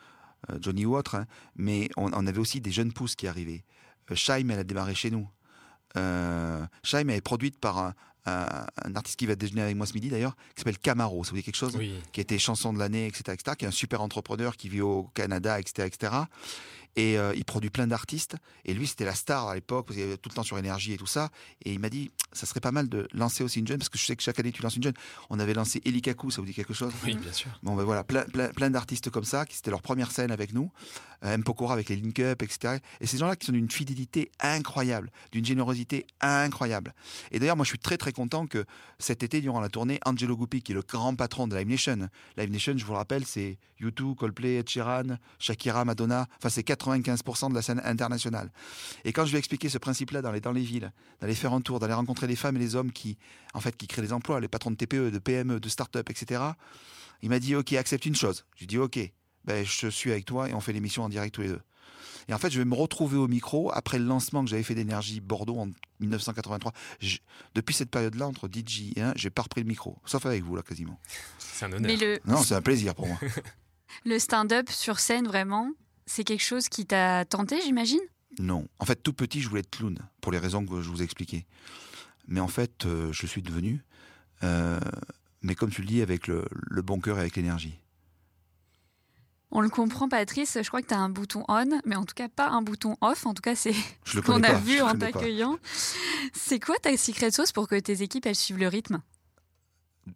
Johnny 0.61 0.85
ou 0.85 0.95
autres, 0.95 1.15
hein, 1.15 1.25
mais 1.55 1.89
on, 1.97 2.27
avait 2.27 2.39
aussi 2.39 2.61
des 2.61 2.71
jeunes 2.71 2.93
pousses 2.93 3.15
qui 3.15 3.27
arrivaient. 3.27 3.63
Shaim, 4.13 4.49
elle 4.49 4.59
a 4.59 4.63
démarré 4.63 4.95
chez 4.95 5.11
nous. 5.11 5.27
Euh, 5.97 6.65
elle 6.93 7.09
est 7.09 7.21
produite 7.21 7.59
par 7.59 7.77
un, 7.77 7.93
un, 8.25 8.95
artiste 8.95 9.17
qui 9.19 9.25
va 9.25 9.35
déjeuner 9.35 9.61
avec 9.61 9.75
moi 9.75 9.85
ce 9.85 9.93
midi 9.93 10.09
d'ailleurs, 10.09 10.35
qui 10.55 10.61
s'appelle 10.61 10.79
Camaro. 10.79 11.23
Ça 11.23 11.31
vous 11.31 11.37
dit 11.37 11.43
quelque 11.43 11.55
chose? 11.55 11.77
Qui 12.11 12.19
a 12.19 12.21
été 12.21 12.39
chanson 12.39 12.73
de 12.73 12.79
l'année, 12.79 13.07
etc., 13.07 13.23
etc., 13.33 13.55
qui 13.57 13.65
est 13.65 13.67
un 13.67 13.71
super 13.71 14.01
entrepreneur 14.01 14.57
qui 14.57 14.69
vit 14.69 14.81
au 14.81 15.09
Canada, 15.13 15.59
etc., 15.59 15.87
etc. 15.87 16.13
Et 16.95 17.17
euh, 17.17 17.33
il 17.35 17.43
produit 17.43 17.69
plein 17.69 17.87
d'artistes. 17.87 18.35
Et 18.63 18.73
lui, 18.73 18.87
c'était 18.87 19.05
la 19.05 19.15
star 19.15 19.47
à 19.47 19.55
l'époque, 19.55 19.87
parce 19.87 19.97
qu'il 19.97 20.05
avait 20.05 20.17
tout 20.17 20.29
le 20.29 20.35
temps 20.35 20.43
sur 20.43 20.57
énergie 20.57 20.93
et 20.93 20.97
tout 20.97 21.05
ça. 21.05 21.29
Et 21.63 21.73
il 21.73 21.79
m'a 21.79 21.89
dit, 21.89 22.11
ça 22.31 22.45
serait 22.45 22.61
pas 22.61 22.71
mal 22.71 22.87
de 22.87 23.07
lancer 23.13 23.43
aussi 23.43 23.59
une 23.59 23.67
jeune, 23.67 23.77
parce 23.77 23.89
que 23.89 23.97
je 23.97 24.05
sais 24.05 24.15
que 24.15 24.23
chaque 24.23 24.39
année 24.39 24.51
tu 24.51 24.61
lances 24.61 24.75
une 24.75 24.83
jeune. 24.83 24.93
On 25.29 25.39
avait 25.39 25.53
lancé 25.53 25.81
Elikaku, 25.85 26.31
ça 26.31 26.41
vous 26.41 26.47
dit 26.47 26.53
quelque 26.53 26.73
chose? 26.73 26.93
Oui, 27.03 27.15
bien 27.15 27.33
sûr. 27.33 27.49
Bon, 27.63 27.75
ben 27.75 27.83
voilà, 27.83 28.03
plein, 28.03 28.23
plein, 28.23 28.69
d'artistes 28.69 29.09
comme 29.09 29.23
ça, 29.23 29.45
qui 29.45 29.55
c'était 29.55 29.71
leur 29.71 29.81
première 29.81 30.11
scène 30.11 30.31
avec 30.31 30.53
nous. 30.53 30.71
Euh, 31.25 31.33
M. 31.33 31.43
Pokora 31.43 31.73
avec 31.73 31.89
les 31.89 31.95
Link 31.95 32.19
Up, 32.19 32.41
etc. 32.43 32.77
Et 33.01 33.07
ces 33.07 33.17
gens-là 33.17 33.35
qui 33.35 33.47
sont 33.47 33.51
d'une 33.51 33.69
fidélité 33.69 34.31
incroyable, 34.39 35.11
d'une 35.31 35.45
générosité 35.45 36.05
incroyable. 36.21 36.93
Et 37.31 37.39
d'ailleurs, 37.39 37.55
moi, 37.55 37.63
je 37.63 37.69
suis 37.69 37.79
très 37.79 37.97
très 37.97 38.11
content 38.11 38.45
que 38.47 38.65
cet 38.99 39.23
été, 39.23 39.41
durant 39.41 39.59
la 39.59 39.69
tournée, 39.69 39.99
Angelo 40.05 40.37
Guppi, 40.37 40.61
qui 40.61 40.71
est 40.71 40.75
le 40.75 40.81
grand 40.81 41.15
patron 41.15 41.47
de 41.47 41.55
Live 41.55 41.67
Nation, 41.67 42.09
Live 42.37 42.51
Nation, 42.51 42.77
je 42.77 42.85
vous 42.85 42.91
le 42.91 42.97
rappelle, 42.97 43.25
c'est 43.25 43.57
YouTube, 43.79 44.15
Coldplay, 44.17 44.55
Ed 44.57 44.69
Sheeran, 44.69 45.17
Shakira, 45.39 45.83
Madonna. 45.83 46.27
Enfin, 46.37 46.49
c'est 46.49 46.65
95% 46.67 47.49
de 47.49 47.55
la 47.55 47.61
scène 47.61 47.81
internationale. 47.83 48.51
Et 49.03 49.11
quand 49.11 49.25
je 49.25 49.31
lui 49.31 49.37
ai 49.37 49.39
expliqué 49.39 49.69
ce 49.69 49.77
principe-là 49.77 50.21
dans 50.21 50.31
les, 50.31 50.41
dans 50.41 50.51
les 50.51 50.61
villes, 50.61 50.91
d'aller 51.21 51.35
faire 51.35 51.53
un 51.53 51.61
tour, 51.61 51.79
d'aller 51.79 51.93
rencontrer 51.93 52.27
les 52.27 52.35
femmes 52.35 52.55
et 52.57 52.59
les 52.59 52.75
hommes 52.75 52.91
qui, 52.91 53.17
en 53.53 53.59
fait, 53.59 53.75
qui 53.75 53.87
créent 53.87 54.03
des 54.03 54.13
emplois, 54.13 54.39
les 54.39 54.47
patrons 54.47 54.71
de 54.71 54.75
TPE, 54.75 55.11
de 55.11 55.19
PME, 55.19 55.59
de 55.59 55.69
start-up, 55.69 56.09
etc., 56.09 56.41
il 57.21 57.29
m'a 57.29 57.39
dit, 57.39 57.55
OK, 57.55 57.73
accepte 57.73 58.05
une 58.05 58.15
chose. 58.15 58.45
J'ai 58.55 58.65
dit, 58.65 58.77
OK, 58.77 58.99
ben, 59.45 59.65
je 59.65 59.87
suis 59.87 60.11
avec 60.11 60.25
toi 60.25 60.49
et 60.49 60.53
on 60.53 60.59
fait 60.59 60.73
l'émission 60.73 61.03
en 61.03 61.09
direct 61.09 61.33
tous 61.33 61.41
les 61.41 61.49
deux. 61.49 61.61
Et 62.27 62.33
en 62.33 62.39
fait, 62.39 62.49
je 62.49 62.57
vais 62.57 62.65
me 62.65 62.73
retrouver 62.73 63.17
au 63.17 63.27
micro 63.27 63.71
après 63.73 63.99
le 63.99 64.05
lancement 64.05 64.43
que 64.43 64.49
j'avais 64.49 64.63
fait 64.63 64.73
d'énergie 64.73 65.21
Bordeaux 65.21 65.59
en 65.59 65.69
1983. 65.99 66.73
depuis 67.53 67.75
cette 67.75 67.91
période-là, 67.91 68.27
entre 68.27 68.47
DJ 68.47 68.93
et 68.95 69.01
1, 69.01 69.13
j'ai 69.15 69.29
pas 69.29 69.43
repris 69.43 69.61
le 69.61 69.67
micro, 69.67 69.97
sauf 70.05 70.25
avec 70.25 70.43
vous 70.43 70.55
là 70.55 70.63
quasiment. 70.63 70.99
C'est 71.37 71.65
un 71.65 71.73
honneur. 71.73 72.19
Non, 72.25 72.41
c'est 72.41 72.55
un 72.55 72.61
plaisir 72.61 72.95
pour 72.95 73.07
moi. 73.07 73.19
le 74.05 74.17
stand-up 74.17 74.69
sur 74.69 74.99
scène, 74.99 75.27
vraiment, 75.27 75.71
c'est 76.05 76.23
quelque 76.23 76.43
chose 76.43 76.67
qui 76.67 76.85
t'a 76.85 77.25
tenté, 77.25 77.61
j'imagine? 77.61 78.01
Non. 78.39 78.67
En 78.79 78.85
fait, 78.85 78.95
tout 78.95 79.13
petit, 79.13 79.41
je 79.41 79.47
voulais 79.47 79.61
être 79.61 79.69
clown, 79.69 79.97
pour 80.19 80.31
les 80.31 80.39
raisons 80.39 80.65
que 80.65 80.81
je 80.81 80.89
vous 80.89 81.01
ai 81.01 81.05
expliquées. 81.05 81.45
mais 82.27 82.39
en 82.39 82.47
fait, 82.47 82.85
euh, 82.85 83.13
je 83.13 83.27
suis 83.27 83.43
devenu. 83.43 83.83
Euh, 84.43 84.79
mais 85.41 85.53
comme 85.53 85.69
tu 85.69 85.81
le 85.81 85.87
dis, 85.87 86.01
avec 86.01 86.27
le, 86.27 86.43
le 86.51 86.81
bon 86.81 86.99
cœur 86.99 87.17
et 87.17 87.21
avec 87.21 87.35
l'énergie. 87.35 87.79
On 89.55 89.61
le 89.61 89.69
comprend, 89.69 90.09
Patrice. 90.09 90.57
Je 90.61 90.67
crois 90.67 90.81
que 90.81 90.87
tu 90.87 90.93
as 90.93 90.99
un 90.99 91.07
bouton 91.07 91.45
on, 91.47 91.79
mais 91.85 91.95
en 91.95 92.03
tout 92.03 92.13
cas 92.13 92.27
pas 92.27 92.49
un 92.49 92.61
bouton 92.61 92.97
off. 92.99 93.25
En 93.25 93.33
tout 93.33 93.41
cas, 93.41 93.55
c'est 93.55 93.73
ce 94.05 94.19
qu'on 94.19 94.43
a 94.43 94.51
pas, 94.51 94.53
vu 94.55 94.81
en 94.81 94.93
t'accueillant. 94.97 95.57
C'est 96.33 96.59
quoi 96.59 96.75
ta 96.75 96.97
secret 96.97 97.31
sauce 97.31 97.53
pour 97.53 97.69
que 97.69 97.79
tes 97.79 98.01
équipes 98.01 98.25
elles 98.25 98.35
suivent 98.35 98.59
le 98.59 98.67
rythme? 98.67 99.01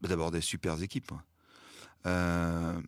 D'abord 0.01 0.31
des 0.31 0.41
super 0.41 0.83
équipes. 0.83 1.13
Euh, 2.05 2.81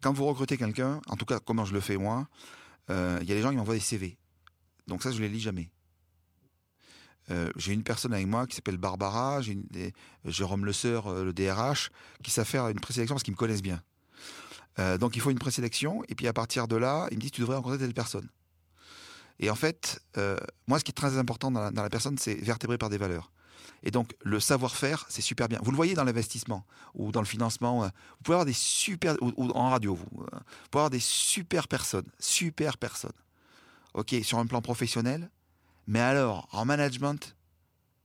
quand 0.00 0.12
vous 0.12 0.24
recrutez 0.26 0.56
quelqu'un, 0.56 1.00
en 1.08 1.16
tout 1.16 1.24
cas 1.24 1.40
comment 1.40 1.64
je 1.64 1.74
le 1.74 1.80
fais 1.80 1.96
moi, 1.96 2.28
euh, 2.90 3.18
il 3.20 3.28
y 3.28 3.32
a 3.32 3.34
des 3.34 3.42
gens 3.42 3.50
qui 3.50 3.56
m'envoient 3.56 3.74
des 3.74 3.80
CV. 3.80 4.16
Donc 4.86 5.02
ça, 5.02 5.10
je 5.10 5.20
les 5.20 5.28
lis 5.28 5.40
jamais. 5.40 5.68
Euh, 7.32 7.50
j'ai 7.56 7.72
une 7.72 7.82
personne 7.82 8.14
avec 8.14 8.28
moi 8.28 8.46
qui 8.46 8.54
s'appelle 8.54 8.76
Barbara, 8.76 9.42
j'ai 9.42 9.58
Jérôme 10.24 10.64
Le 10.64 10.72
euh, 10.84 11.24
le 11.24 11.32
DRH, 11.32 11.90
qui 12.22 12.30
savent 12.30 12.46
faire 12.46 12.68
une 12.68 12.78
présélection 12.78 13.16
parce 13.16 13.24
qu'ils 13.24 13.34
me 13.34 13.36
connaissent 13.36 13.62
bien. 13.62 13.82
Euh, 14.78 14.98
donc 14.98 15.16
il 15.16 15.20
faut 15.20 15.30
une 15.30 15.38
présélection, 15.38 16.02
et 16.08 16.14
puis 16.14 16.26
à 16.28 16.32
partir 16.32 16.68
de 16.68 16.76
là, 16.76 17.08
ils 17.10 17.16
me 17.16 17.20
disent 17.20 17.32
tu 17.32 17.40
devrais 17.40 17.56
rencontrer 17.56 17.78
telle 17.78 17.94
personne. 17.94 18.28
Et 19.40 19.50
en 19.50 19.54
fait, 19.54 20.00
euh, 20.16 20.36
moi, 20.66 20.78
ce 20.78 20.84
qui 20.84 20.90
est 20.90 20.94
très 20.94 21.16
important 21.18 21.50
dans 21.50 21.70
la, 21.70 21.90
personne, 21.90 22.18
c'est 22.18 22.34
vertébré 22.34 22.76
par 22.76 22.90
des 22.90 22.98
valeurs. 22.98 23.30
Et 23.84 23.92
donc, 23.92 24.16
le 24.22 24.40
savoir-faire, 24.40 25.06
c'est 25.08 25.22
super 25.22 25.48
bien. 25.48 25.60
Vous 25.62 25.70
le 25.70 25.76
voyez 25.76 25.94
dans 25.94 26.02
l'investissement 26.02 26.66
ou 26.94 27.12
dans 27.12 27.20
le 27.20 27.26
financement. 27.26 27.84
euh, 27.84 27.86
Vous 27.86 28.22
pouvez 28.24 28.34
avoir 28.34 28.46
des 28.46 28.52
super. 28.52 29.14
ou, 29.20 29.50
en 29.52 29.70
radio, 29.70 29.94
vous. 29.94 30.06
Vous 30.10 30.26
pouvez 30.70 30.80
avoir 30.80 30.90
des 30.90 30.98
super 30.98 31.68
personnes. 31.68 32.06
Super 32.18 32.76
personnes. 32.78 33.12
OK, 33.94 34.16
sur 34.22 34.38
un 34.38 34.46
plan 34.46 34.60
professionnel. 34.60 35.30
Mais 35.86 36.00
alors, 36.00 36.48
en 36.50 36.64
management, 36.64 37.36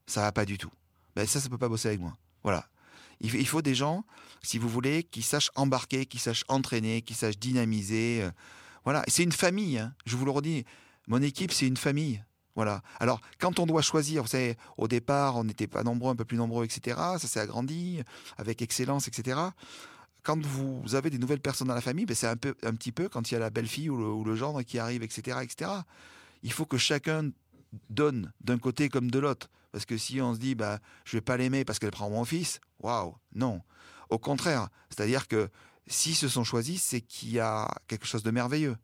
ça 0.06 0.22
va 0.22 0.32
pas 0.32 0.46
du 0.46 0.60
tout. 0.60 0.72
Ben, 1.16 1.26
ça, 1.26 1.40
ça 1.40 1.50
peut 1.50 1.58
pas 1.58 1.70
bosser 1.70 1.88
avec 1.88 2.00
moi. 2.00 2.16
Voilà. 2.44 2.68
Il 3.22 3.48
faut 3.48 3.62
des 3.62 3.76
gens, 3.76 4.06
si 4.42 4.58
vous 4.58 4.68
voulez, 4.70 5.04
qui 5.04 5.22
sachent 5.22 5.52
embarquer, 5.56 6.06
qui 6.06 6.20
sachent 6.20 6.44
entraîner, 6.48 7.02
qui 7.02 7.14
sachent 7.14 7.38
dynamiser. 7.40 8.24
euh, 8.24 8.32
Voilà. 8.84 9.04
C'est 9.08 9.24
une 9.24 9.32
famille, 9.32 9.78
hein. 9.78 9.94
je 10.06 10.16
vous 10.18 10.26
le 10.26 10.32
redis. 10.32 10.66
Mon 11.08 11.22
équipe, 11.22 11.52
c'est 11.52 11.68
une 11.68 11.78
famille. 11.78 12.24
Voilà. 12.56 12.82
Alors, 13.00 13.20
quand 13.40 13.60
on 13.60 13.66
doit 13.66 13.82
choisir, 13.82 14.22
vous 14.24 14.28
savez, 14.30 14.58
au 14.78 14.88
départ, 14.88 15.38
on 15.38 15.44
n'était 15.44 15.68
pas 15.68 15.84
nombreux, 15.84 16.12
un 16.12 16.16
peu 16.16 16.26
plus 16.26 16.38
nombreux, 16.38 16.66
etc. 16.66 16.98
Ça 17.18 17.28
s'est 17.28 17.40
agrandi 17.40 18.02
avec 18.38 18.62
excellence, 18.62 19.08
etc. 19.08 19.40
Quand 20.22 20.40
vous 20.46 20.96
avez 20.96 21.10
des 21.10 21.18
nouvelles 21.18 21.42
personnes 21.42 21.68
dans 21.68 21.74
la 21.76 21.82
famille, 21.82 22.06
ben 22.06 22.16
c'est 22.16 22.28
un, 22.28 22.36
un 22.64 22.74
petit 22.76 22.92
peu 22.92 23.10
quand 23.10 23.30
il 23.32 23.34
y 23.34 23.38
a 23.38 23.40
la 23.40 23.50
belle-fille 23.50 23.90
ou 23.90 23.98
le, 23.98 24.06
ou 24.06 24.24
le 24.24 24.36
gendre 24.36 24.62
qui 24.62 24.80
arrive, 24.80 25.04
etc., 25.04 25.40
etc. 25.42 25.72
Il 26.44 26.52
faut 26.54 26.66
que 26.66 26.78
chacun 26.78 27.32
donne 27.90 28.32
d'un 28.42 28.60
côté 28.60 28.88
comme 28.88 29.10
de 29.10 29.20
l'autre. 29.20 29.50
Parce 29.74 29.86
que 29.86 29.98
si 29.98 30.22
on 30.22 30.34
se 30.36 30.40
dit, 30.40 30.56
bah, 30.56 30.80
je 31.04 31.18
vais 31.18 31.22
pas 31.22 31.36
l'aimer 31.36 31.66
parce 31.66 31.80
qu'elle 31.80 31.92
prend 31.92 32.10
mon 32.10 32.24
fils, 32.24 32.62
waouh, 32.80 33.16
non. 33.36 33.62
Au 34.10 34.20
contraire, 34.20 34.70
c'est-à-dire 34.90 35.28
que 35.28 35.50
s'ils 35.88 36.16
se 36.16 36.30
sont 36.30 36.44
choisis, 36.46 36.82
c'est 36.82 37.02
qu'il 37.02 37.32
y 37.32 37.40
a 37.40 37.68
quelque 37.88 38.06
chose 38.06 38.24
de 38.24 38.32
merveilleux. 38.32 38.78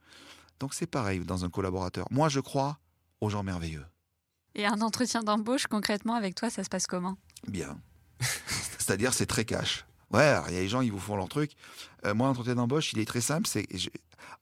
Donc 0.60 0.74
c'est 0.74 0.88
pareil 0.88 1.19
dans 1.22 1.46
un 1.46 1.50
collaborateur. 1.50 2.05
Moi, 2.12 2.27
je 2.27 2.39
crois 2.41 2.79
aux 3.22 3.29
gens 3.29 3.43
merveilleux. 3.43 3.86
Et 4.55 4.65
un 4.65 4.81
entretien 4.81 5.22
d'embauche, 5.22 5.67
concrètement, 5.67 6.15
avec 6.15 6.34
toi, 6.36 6.50
ça 6.50 6.63
se 6.63 6.69
passe 6.69 6.88
comment? 6.88 7.17
Bien. 7.48 7.79
C'est-à-dire, 8.79 9.13
c'est 9.13 9.27
très 9.27 9.46
cash. 9.46 9.86
Ouais, 10.12 10.34
il 10.48 10.55
y 10.55 10.58
a 10.58 10.62
des 10.62 10.67
gens, 10.67 10.81
ils 10.81 10.91
vous 10.91 11.00
font 11.00 11.15
leur 11.15 11.29
truc. 11.29 11.51
Euh, 12.05 12.15
moi, 12.15 12.27
l'entretien 12.27 12.55
d'embauche, 12.55 12.91
il 12.93 13.00
est 13.00 13.05
très 13.05 13.22
simple. 13.22 13.48
C'est 13.48 13.67
je- 13.77 13.89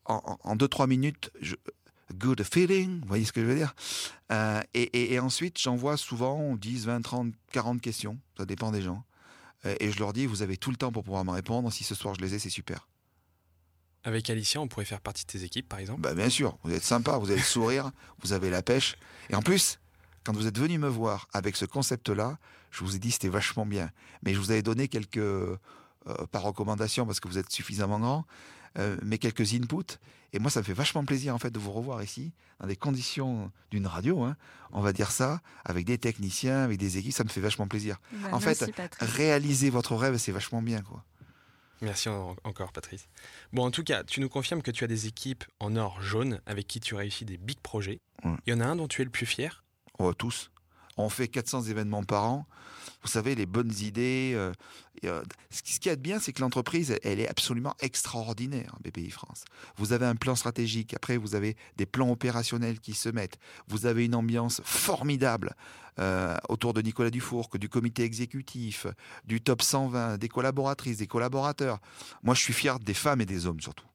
en 0.06 0.56
2-3 0.56 0.88
minutes, 0.88 1.30
je, 1.42 1.56
good 2.16 2.44
feeling, 2.44 3.02
vous 3.02 3.08
voyez 3.08 3.26
ce 3.26 3.32
que 3.34 3.42
je 3.42 3.46
veux 3.46 3.56
dire 3.56 3.76
Euh, 4.32 4.62
et, 4.74 4.84
et- 4.84 5.14
et 5.14 5.20
ensuite, 5.20 5.58
j'envoie 5.60 5.98
souvent 5.98 6.56
10, 6.56 6.86
20, 6.86 7.02
30, 7.02 7.34
40 7.52 7.82
questions. 7.82 8.18
Ça 8.38 8.46
dépend 8.46 8.72
des 8.72 8.82
gens. 8.82 9.04
Euh, 9.66 9.76
et 9.80 9.92
je 9.92 10.00
leur 10.00 10.14
dis, 10.14 10.26
vous 10.26 10.42
avez 10.42 10.58
tout 10.58 10.70
le 10.72 10.78
temps 10.78 10.92
pour 10.92 11.04
pouvoir 11.04 11.24
me 11.26 11.32
répondre. 11.32 11.72
Si 11.72 11.84
ce 11.84 11.96
soir 11.96 12.14
je 12.16 12.22
les 12.22 12.36
ai, 12.36 12.40
c'est 12.40 12.50
super. 12.50 12.88
Avec 14.04 14.30
Alicia, 14.30 14.62
on 14.62 14.68
pourrait 14.68 14.86
faire 14.86 15.02
partie 15.02 15.26
de 15.26 15.32
tes 15.32 15.44
équipes, 15.44 15.68
par 15.68 15.80
exemple? 15.80 16.02
Bah, 16.02 16.14
bien 16.14 16.30
sûr, 16.30 16.58
vous 16.64 16.72
êtes 16.74 16.84
sympa, 16.84 17.18
vous 17.18 17.30
avez 17.30 17.40
le 17.40 17.46
sourire, 17.46 17.92
vous 18.24 18.32
avez 18.32 18.50
la 18.50 18.62
pêche. 18.62 18.96
Et 19.30 19.36
en 19.36 19.42
plus, 19.42 19.80
quand 20.24 20.34
vous 20.34 20.48
êtes 20.48 20.58
venu 20.58 20.78
me 20.78 20.88
voir 20.88 21.28
avec 21.34 21.56
ce 21.58 21.66
concept-là, 21.66 22.38
je 22.72 22.84
vous 22.84 22.96
ai 22.96 23.00
dit 23.00 23.12
c'était 23.12 23.28
vachement 23.30 23.66
bien. 23.66 23.92
Mais 24.24 24.34
je 24.34 24.40
vous 24.40 24.52
avais 24.52 24.62
donné 24.62 24.88
quelques, 24.88 25.18
euh, 25.18 25.58
par 26.32 26.44
recommandation, 26.44 27.06
parce 27.06 27.20
que 27.20 27.28
vous 27.28 27.38
êtes 27.38 27.52
suffisamment 27.52 28.00
grand, 28.00 28.26
euh, 28.78 28.98
mais 29.04 29.18
quelques 29.18 29.54
inputs. 29.54 29.98
Et 30.34 30.40
moi, 30.40 30.52
ça 30.52 30.60
me 30.60 30.66
fait 30.66 30.74
vachement 30.74 31.06
plaisir 31.06 31.34
en 31.34 31.38
fait 31.40 31.52
de 31.52 31.58
vous 31.60 31.72
revoir 31.72 32.04
ici, 32.04 32.34
dans 32.60 32.68
des 32.68 32.76
conditions 32.76 33.52
d'une 33.72 33.88
radio, 33.88 34.24
hein, 34.24 34.36
on 34.72 34.82
va 34.82 34.92
dire 34.92 35.12
ça, 35.12 35.42
avec 35.64 35.86
des 35.86 35.98
techniciens, 35.98 36.64
avec 36.64 36.78
des 36.78 36.98
équipes, 36.98 37.14
ça 37.14 37.24
me 37.24 37.30
fait 37.30 37.40
vachement 37.42 37.68
plaisir. 37.68 37.98
Bah, 38.12 38.30
En 38.34 38.40
fait, 38.42 38.72
Patrice. 38.76 39.10
Réaliser 39.10 39.70
votre 39.70 39.96
rêve, 39.96 40.18
c'est 40.18 40.34
vachement 40.34 40.62
bien, 40.62 40.82
quoi. 40.82 41.04
Merci 41.82 42.10
en- 42.10 42.36
encore, 42.44 42.72
Patrice. 42.74 43.08
Bon, 43.54 43.64
en 43.66 43.72
tout 43.72 43.84
cas, 43.84 44.04
tu 44.04 44.20
nous 44.20 44.30
confirmes 44.30 44.62
que 44.64 44.72
tu 44.72 44.84
as 44.84 44.88
des 44.88 45.06
équipes 45.08 45.44
en 45.60 45.76
or 45.76 46.02
jaune 46.02 46.42
avec 46.48 46.68
qui 46.68 46.80
tu 46.80 46.96
réussis 46.96 47.24
des 47.24 47.38
big 47.38 47.60
projets. 47.60 48.02
Ouais. 48.26 48.32
Il 48.48 48.52
y 48.52 48.54
en 48.54 48.60
a 48.60 48.66
un 48.66 48.76
dont 48.76 48.88
tu 48.88 49.02
es 49.02 49.06
le 49.06 49.12
plus 49.12 49.28
fier? 49.28 49.64
Oh, 50.00 50.14
tous. 50.14 50.50
On 50.98 51.10
fait 51.10 51.28
400 51.28 51.64
événements 51.64 52.04
par 52.04 52.26
an. 52.26 52.48
Vous 53.04 53.10
savez, 53.10 53.36
les 53.36 53.46
bonnes 53.46 53.74
idées. 53.80 54.34
euh, 54.36 54.52
euh, 55.06 55.24
ce 55.50 55.62
qui 55.62 55.88
y 55.88 55.92
a 55.92 55.96
de 55.96 56.02
bien, 56.02 56.20
c'est 56.20 56.34
que 56.34 56.42
l'entreprise, 56.42 56.98
elle, 57.04 57.20
est 57.20 57.30
absolument 57.30 57.76
extraordinaire, 57.80 58.76
BPI 58.84 59.12
France. 59.12 59.46
Vous 59.78 59.94
avez 59.94 60.06
un 60.06 60.16
plan 60.16 60.36
stratégique. 60.36 60.94
Après, 60.94 61.18
vous 61.18 61.36
avez 61.36 61.56
des 61.78 61.86
plans 61.86 62.10
opérationnels 62.10 62.80
qui 62.80 62.94
se 62.94 63.10
mettent. 63.10 63.38
Vous 63.68 63.86
avez 63.86 64.06
une 64.06 64.16
ambiance 64.16 64.62
formidable 64.64 65.56
euh, 66.00 66.36
autour 66.50 66.74
de 66.74 66.82
Nicolas 66.82 67.10
Dufour, 67.10 67.50
que 67.50 67.58
du 67.58 67.70
comité 67.70 68.04
exécutif, 68.04 68.88
du 69.26 69.42
top 69.42 69.62
120, 69.62 70.18
des 70.18 70.30
collaboratrices, 70.30 70.98
des 70.98 71.08
collaborateurs. 71.08 71.80
Moi, 72.24 72.36
je 72.36 72.42
suis 72.42 72.54
fier 72.54 72.80
des 72.80 72.94
femmes 72.94 73.22
et 73.22 73.26
des 73.26 73.46
hommes 73.46 73.62
surtout. 73.62 73.88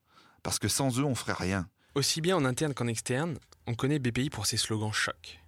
Parce 0.43 0.59
que 0.59 0.69
sans 0.69 0.99
eux, 0.99 1.05
on 1.05 1.15
ferait 1.15 1.35
rien. 1.35 1.69
Aussi 1.95 2.21
bien 2.21 2.37
en 2.37 2.45
interne 2.45 2.75
qu'en 2.75 2.87
externe, 2.87 3.39
on 3.67 3.75
connaît 3.75 3.99
BPI 3.99 4.31
pour 4.31 4.47
ses 4.47 4.57
slogans 4.57 4.93
choc. 4.93 5.42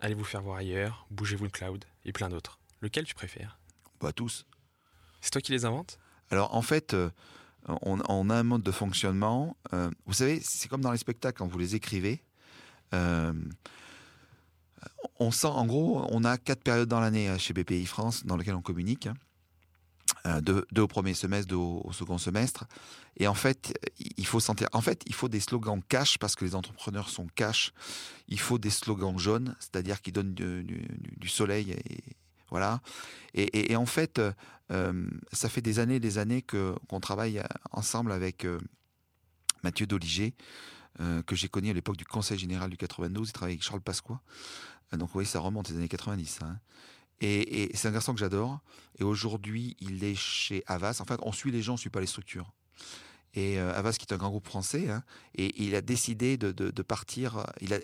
Allez 0.00 0.14
vous 0.14 0.24
faire 0.24 0.42
voir 0.42 0.58
ailleurs, 0.58 1.06
bougez-vous 1.10 1.44
le 1.44 1.50
cloud 1.50 1.84
et 2.04 2.12
plein 2.12 2.28
d'autres. 2.28 2.58
Lequel 2.80 3.04
tu 3.04 3.14
préfères? 3.14 3.58
Pas 3.98 4.12
tous. 4.12 4.46
C'est 5.20 5.30
toi 5.30 5.40
qui 5.40 5.52
les 5.52 5.64
inventes? 5.64 5.98
Alors 6.30 6.54
en 6.54 6.62
fait, 6.62 6.92
euh, 6.94 7.10
on, 7.66 8.00
on 8.08 8.30
a 8.30 8.34
un 8.36 8.42
mode 8.42 8.62
de 8.62 8.70
fonctionnement. 8.70 9.56
euh, 9.72 9.90
vous 10.04 10.12
savez, 10.12 10.40
c'est 10.42 10.68
comme 10.68 10.82
dans 10.82 10.92
les 10.92 10.98
spectacles 10.98 11.38
quand 11.38 11.46
vous 11.46 11.58
les 11.58 11.74
écrivez. 11.74 12.22
euh, 12.94 13.32
on 15.18 15.30
sent, 15.30 15.46
en 15.48 15.66
gros, 15.66 16.06
on 16.10 16.24
a 16.24 16.36
quatre 16.36 16.62
périodes 16.62 16.88
dans 16.88 17.00
l'année 17.00 17.36
chez 17.38 17.54
BPI 17.54 17.86
France 17.86 18.24
dans 18.24 18.36
lesquelles 18.36 18.54
on 18.54 18.62
communique. 18.62 19.06
hein. 19.06 19.14
Euh, 20.26 20.40
deux 20.40 20.82
au 20.82 20.88
premier 20.88 21.14
semestre, 21.14 21.48
deux 21.48 21.56
au, 21.56 21.90
second 21.92 22.18
semestre. 22.18 22.64
Et 23.16 23.28
en 23.28 23.34
fait, 23.34 23.78
il 24.16 24.26
faut 24.26 24.40
sentir. 24.40 24.68
En 24.72 24.80
fait, 24.80 25.02
il 25.06 25.14
faut 25.14 25.28
des 25.28 25.40
slogans 25.40 25.80
cash 25.88 26.18
parce 26.18 26.34
que 26.34 26.44
les 26.44 26.54
entrepreneurs 26.54 27.08
sont 27.08 27.28
cash. 27.34 27.72
Il 28.28 28.40
faut 28.40 28.58
des 28.58 28.70
slogans 28.70 29.18
jaunes, 29.18 29.54
c'est-à-dire 29.60 30.02
qui 30.02 30.12
donnent 30.12 30.34
du, 30.34 31.28
soleil. 31.28 31.72
Et, 31.72 32.02
voilà. 32.50 32.80
Et, 33.34 33.76
en 33.76 33.86
fait, 33.86 34.18
euh, 34.18 34.32
euh, 34.72 35.06
ça 35.32 35.48
fait 35.48 35.62
des 35.62 35.78
années 35.78 35.96
et 35.96 36.00
des 36.00 36.18
années 36.18 36.42
qu'on 36.42 37.00
travaille 37.00 37.42
ensemble 37.70 38.10
avec 38.10 38.46
Mathieu 39.62 39.86
Doliger, 39.86 40.34
que 41.26 41.36
j'ai 41.36 41.48
connu 41.48 41.70
à 41.70 41.74
l'époque 41.74 41.98
du 41.98 42.04
Conseil 42.04 42.38
général 42.38 42.70
du 42.70 42.76
92. 42.76 43.28
Il 43.28 43.32
travaille 43.32 43.52
avec 43.54 43.62
Charles 43.62 43.80
Pasqua. 43.80 44.20
Donc, 44.92 45.08
vous 45.08 45.12
voyez, 45.12 45.28
ça 45.28 45.40
remonte 45.40 45.70
aux 45.70 45.74
années 45.74 45.88
90. 45.88 46.38
hein. 46.42 46.58
Et, 47.20 47.62
et 47.64 47.76
c'est 47.76 47.88
un 47.88 47.92
garçon 47.92 48.12
que 48.12 48.20
j'adore. 48.20 48.60
Et 48.98 49.04
aujourd'hui, 49.04 49.76
il 49.80 50.04
est 50.04 50.14
chez 50.14 50.62
Havas. 50.66 50.98
En 51.00 51.04
fait, 51.04 51.18
on 51.22 51.32
suit 51.32 51.50
les 51.50 51.62
gens, 51.62 51.72
on 51.72 51.76
ne 51.76 51.80
suit 51.80 51.90
pas 51.90 52.00
les 52.00 52.06
structures. 52.06 52.52
Et 53.34 53.58
euh, 53.58 53.74
Havas, 53.74 53.92
qui 53.94 54.06
est 54.06 54.12
un 54.14 54.16
grand 54.16 54.30
groupe 54.30 54.46
français, 54.46 54.88
hein, 54.90 55.02
et 55.34 55.62
il 55.62 55.74
a 55.74 55.82
décidé 55.82 56.36
de, 56.38 56.52
de- 56.52 56.70
de 56.70 56.82
partir. 56.82 57.36
euh, 57.38 57.44
Il 57.60 57.74
a, 57.74 57.78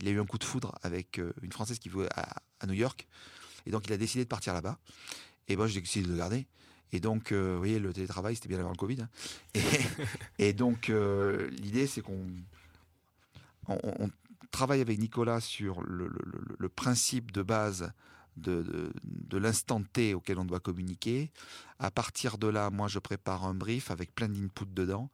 il 0.00 0.08
a 0.08 0.10
eu 0.10 0.20
un 0.20 0.24
coup 0.26 0.38
de 0.38 0.44
foudre 0.44 0.74
avec 0.82 1.18
euh, 1.18 1.32
une 1.42 1.52
Française 1.52 1.78
qui 1.78 1.88
veut 1.90 2.08
à, 2.18 2.36
à 2.60 2.66
New 2.66 2.72
York. 2.74 3.06
Et 3.66 3.70
donc, 3.70 3.86
il 3.86 3.92
a 3.92 3.98
décidé 3.98 4.24
de 4.24 4.28
partir 4.28 4.54
là-bas. 4.54 4.78
Et 5.48 5.56
moi, 5.56 5.66
j'ai 5.66 5.80
décidé 5.80 6.06
de 6.06 6.12
le 6.12 6.18
garder. 6.18 6.46
Et 6.92 7.00
donc, 7.00 7.32
euh, 7.32 7.52
vous 7.52 7.58
voyez, 7.58 7.78
le 7.78 7.92
télétravail, 7.92 8.34
c'était 8.34 8.48
bien 8.48 8.60
avant 8.60 8.70
le 8.70 8.76
Covid. 8.76 9.02
hein. 9.02 9.08
Et, 9.54 9.60
et 10.48 10.52
donc, 10.54 10.88
euh, 10.88 11.50
l'idée, 11.50 11.86
c'est 11.86 12.00
qu'on 12.00 12.26
on, 13.68 13.78
on 13.98 14.10
travaille 14.50 14.80
avec 14.80 14.98
Nicolas 14.98 15.40
sur 15.40 15.82
le, 15.82 16.06
le- 16.08 16.18
le- 16.24 16.56
le 16.58 16.68
principe 16.70 17.32
de 17.32 17.42
base 17.42 17.92
de, 18.40 18.92
l'instant 19.38 19.82
T 19.82 20.14
auquel 20.14 20.38
on 20.38 20.44
doit 20.44 20.60
communiquer. 20.60 21.30
À 21.78 21.90
partir 21.90 22.38
de 22.38 22.48
là, 22.48 22.70
moi, 22.70 22.88
je 22.88 22.98
prépare 22.98 23.44
un 23.44 23.54
brief 23.54 23.90
avec 23.90 24.14
plein 24.14 24.28
d'inputs 24.28 24.64
dedans. 24.66 25.10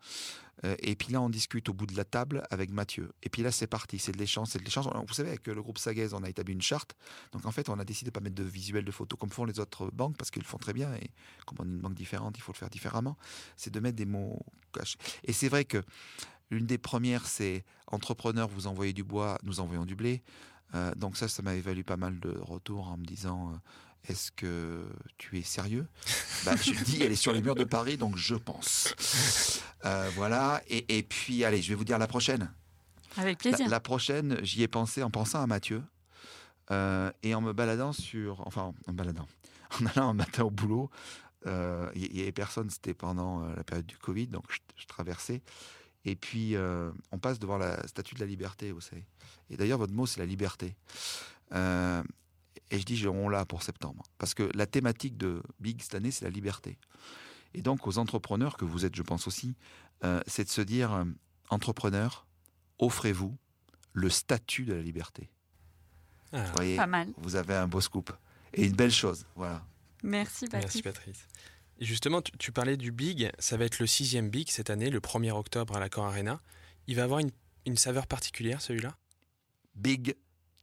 Euh, 0.64 0.76
et 0.78 0.94
puis 0.94 1.12
là, 1.12 1.20
on 1.20 1.28
discute 1.28 1.68
au 1.68 1.74
bout 1.74 1.87
de 1.87 1.96
la 1.96 2.04
table 2.04 2.42
avec 2.50 2.70
Mathieu. 2.70 3.12
Et 3.22 3.28
puis 3.28 3.42
là, 3.42 3.50
c'est 3.50 3.66
parti, 3.66 3.98
c'est 3.98 4.12
de 4.12 4.18
l'échange, 4.18 4.48
c'est 4.48 4.58
de 4.58 4.64
l'échange. 4.64 4.87
Vous 5.06 5.14
savez, 5.14 5.30
avec 5.30 5.46
le 5.46 5.60
groupe 5.62 5.78
Sagaise, 5.78 6.14
on 6.14 6.22
a 6.22 6.28
établi 6.28 6.54
une 6.54 6.62
charte. 6.62 6.94
Donc 7.32 7.44
en 7.44 7.50
fait, 7.50 7.68
on 7.68 7.78
a 7.78 7.84
décidé 7.84 8.10
de 8.10 8.12
pas 8.12 8.20
mettre 8.20 8.37
de 8.37 8.44
visuels 8.44 8.84
de 8.84 8.90
photos 8.90 9.18
comme 9.18 9.30
font 9.30 9.44
les 9.44 9.60
autres 9.60 9.90
banques, 9.90 10.16
parce 10.16 10.30
qu'ils 10.30 10.42
le 10.42 10.48
font 10.48 10.58
très 10.58 10.72
bien. 10.72 10.94
Et 10.94 11.10
comme 11.44 11.58
on 11.60 11.64
est 11.64 11.74
une 11.74 11.80
banque 11.80 11.94
différente, 11.94 12.37
il 12.38 12.40
faut 12.40 12.52
le 12.52 12.58
faire 12.58 12.70
différemment. 12.70 13.16
C'est 13.56 13.72
de 13.72 13.80
mettre 13.80 13.96
des 13.96 14.06
mots 14.06 14.38
cachés. 14.72 14.98
Et 15.24 15.32
c'est 15.32 15.48
vrai 15.48 15.64
que 15.64 15.82
l'une 16.50 16.66
des 16.66 16.78
premières, 16.78 17.26
c'est 17.26 17.64
entrepreneur, 17.88 18.48
vous 18.48 18.66
envoyez 18.66 18.92
du 18.92 19.04
bois, 19.04 19.38
nous 19.42 19.60
envoyons 19.60 19.84
du 19.84 19.96
blé. 19.96 20.22
Euh, 20.74 20.94
donc 20.94 21.16
ça, 21.16 21.28
ça 21.28 21.42
m'avait 21.42 21.60
valu 21.60 21.84
pas 21.84 21.96
mal 21.96 22.18
de 22.20 22.37
retours 22.40 22.88
en 22.88 22.96
me 22.96 23.04
disant 23.04 23.52
euh, 23.52 23.56
est-ce 24.08 24.32
que 24.32 24.87
tu 25.18 25.38
es 25.38 25.42
sérieux? 25.42 25.87
Bah, 26.44 26.56
Je 26.56 26.72
dis 26.84 27.02
elle 27.02 27.12
est 27.12 27.16
sur 27.16 27.32
les 27.32 27.40
murs 27.40 27.54
de 27.54 27.64
Paris, 27.64 27.96
donc 27.96 28.16
je 28.16 28.34
pense. 28.34 28.94
Euh, 29.87 30.10
voilà. 30.14 30.62
Et, 30.68 30.98
et, 30.98 31.02
puis 31.02 31.42
allez, 31.42 31.62
je 31.62 31.70
vais 31.70 31.74
vous 31.74 31.84
dire 31.84 31.98
la 31.98 32.06
prochaine. 32.06 32.52
Avec 33.16 33.38
plaisir. 33.38 33.66
La, 33.66 33.76
la 33.76 33.80
prochaine, 33.80 34.38
j'y 34.42 34.62
ai 34.62 34.68
pensé 34.68 35.02
en 35.02 35.10
pensant 35.10 35.40
à 35.40 35.46
Mathieu 35.46 35.82
et 36.70 37.34
en 37.34 37.40
me 37.40 37.52
baladant 37.52 37.92
sur, 37.92 38.46
enfin 38.46 38.74
en 38.87 38.92
me 38.92 38.96
baladant, 38.96 39.28
en 39.80 39.87
allant 39.87 40.10
un 40.10 40.14
matin 40.14 40.44
au 40.44 40.50
boulot. 40.50 40.90
Il 41.46 42.10
n'y 42.12 42.20
avait 42.20 42.32
personne, 42.32 42.68
c'était 42.68 42.94
pendant 42.94 43.46
la 43.46 43.64
période 43.64 43.87
du 43.87 43.96
Covid, 43.96 44.26
donc 44.26 44.44
je, 44.50 44.58
je 44.76 44.87
traversais. 44.87 45.40
Et 46.04 46.16
puis, 46.16 46.54
euh, 46.54 46.90
on 47.12 47.18
passe 47.18 47.38
devant 47.38 47.56
la 47.56 47.86
statue 47.86 48.14
de 48.14 48.20
la 48.20 48.26
liberté, 48.26 48.72
vous 48.72 48.80
savez. 48.80 49.04
Et 49.50 49.56
d'ailleurs, 49.56 49.78
votre 49.78 49.92
mot, 49.92 50.06
c'est 50.06 50.20
la 50.20 50.26
liberté. 50.26 50.76
Euh, 51.52 52.02
et 52.70 52.78
je 52.78 52.84
dis, 52.84 53.06
on 53.06 53.28
l'a 53.28 53.44
pour 53.46 53.62
septembre. 53.62 54.04
Parce 54.18 54.34
que 54.34 54.50
la 54.54 54.66
thématique 54.66 55.16
de 55.16 55.42
Big 55.60 55.80
cette 55.80 55.94
année, 55.94 56.10
c'est 56.10 56.24
la 56.24 56.30
liberté. 56.30 56.78
Et 57.54 57.62
donc, 57.62 57.86
aux 57.86 57.98
entrepreneurs, 57.98 58.56
que 58.56 58.64
vous 58.64 58.84
êtes, 58.84 58.94
je 58.94 59.02
pense 59.02 59.26
aussi, 59.26 59.54
euh, 60.04 60.20
c'est 60.26 60.44
de 60.44 60.50
se 60.50 60.60
dire, 60.60 61.06
entrepreneur, 61.48 62.26
offrez-vous 62.78 63.36
le 63.92 64.10
statut 64.10 64.64
de 64.64 64.74
la 64.74 64.82
liberté. 64.82 65.30
Ah, 66.32 66.44
vous 66.44 66.52
voyez, 66.56 66.76
pas 66.76 66.86
mal. 66.86 67.08
Vous 67.16 67.36
avez 67.36 67.54
un 67.54 67.68
beau 67.68 67.80
scoop. 67.80 68.12
Et 68.52 68.66
une 68.66 68.74
belle 68.74 68.92
chose. 68.92 69.24
Voilà. 69.36 69.64
Merci, 70.02 70.46
Patrice. 70.48 70.74
Merci, 70.74 70.82
Patrice 70.82 71.26
justement, 71.80 72.22
tu, 72.22 72.52
parlais 72.52 72.76
du 72.76 72.92
Big, 72.92 73.30
ça 73.38 73.56
va 73.56 73.64
être 73.64 73.78
le 73.78 73.87
sixième 73.87 74.30
Big 74.30 74.48
cette 74.50 74.70
année, 74.70 74.90
le 74.90 75.00
1er 75.00 75.32
octobre 75.32 75.76
à 75.76 75.80
l'Accor 75.80 76.06
Arena. 76.06 76.40
Il 76.87 76.96
va 76.96 77.04
avoir 77.04 77.20
une, 77.20 77.76
saveur 77.76 78.06
particulière 78.06 78.60
celui-là? 78.60 78.96
Big 79.74 80.16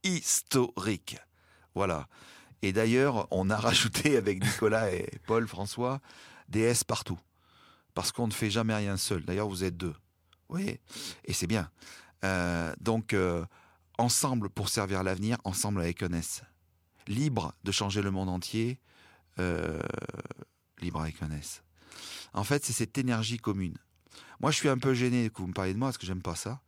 historique. 0.03 1.17
Voilà. 1.75 2.07
Et 2.61 2.73
d'ailleurs, 2.73 3.27
on 3.31 3.49
a 3.49 3.57
rajouté 3.57 4.17
avec 4.17 4.43
Nicolas 4.43 4.91
et 4.93 5.09
Paul 5.25 5.47
François 5.47 5.99
des 6.49 6.61
S 6.61 6.83
partout. 6.83 7.19
Parce 7.93 8.11
qu'on 8.11 8.27
ne 8.27 8.33
fait 8.33 8.49
jamais 8.49 8.75
rien 8.75 8.97
seul. 8.97 9.23
D'ailleurs, 9.25 9.49
vous 9.49 9.63
êtes 9.63 9.77
deux. 9.77 9.95
Voyez? 10.49 10.79
Et 11.25 11.33
c'est 11.33 11.47
bien. 11.47 11.69
Euh, 12.23 12.73
donc, 12.79 13.13
euh, 13.13 13.45
ensemble 13.97 14.49
pour 14.49 14.69
servir 14.69 15.03
l'avenir, 15.03 15.37
ensemble 15.43 15.81
avec 15.81 16.03
un 16.03 16.13
S. 16.13 16.43
Libre 17.07 17.53
de 17.63 17.71
changer 17.71 18.01
le 18.01 18.11
monde 18.11 18.29
entier. 18.29 18.79
Euh, 19.39 19.81
libre 20.81 21.01
avec 21.01 21.21
un 21.21 21.31
S. 21.31 21.63
En 22.33 22.43
fait, 22.43 22.63
c'est 22.65 22.73
cette 22.73 22.97
énergie 22.97 23.37
commune. 23.37 23.77
Moi, 24.39 24.51
je 24.51 24.57
suis 24.57 24.69
un 24.69 24.77
peu 24.77 24.93
gêné 24.93 25.29
que 25.29 25.37
vous 25.37 25.47
me 25.47 25.53
parliez 25.53 25.73
de 25.73 25.79
moi 25.79 25.89
parce 25.89 25.97
que 25.97 26.05
j'aime 26.05 26.21
pas 26.21 26.35
ça. 26.35 26.61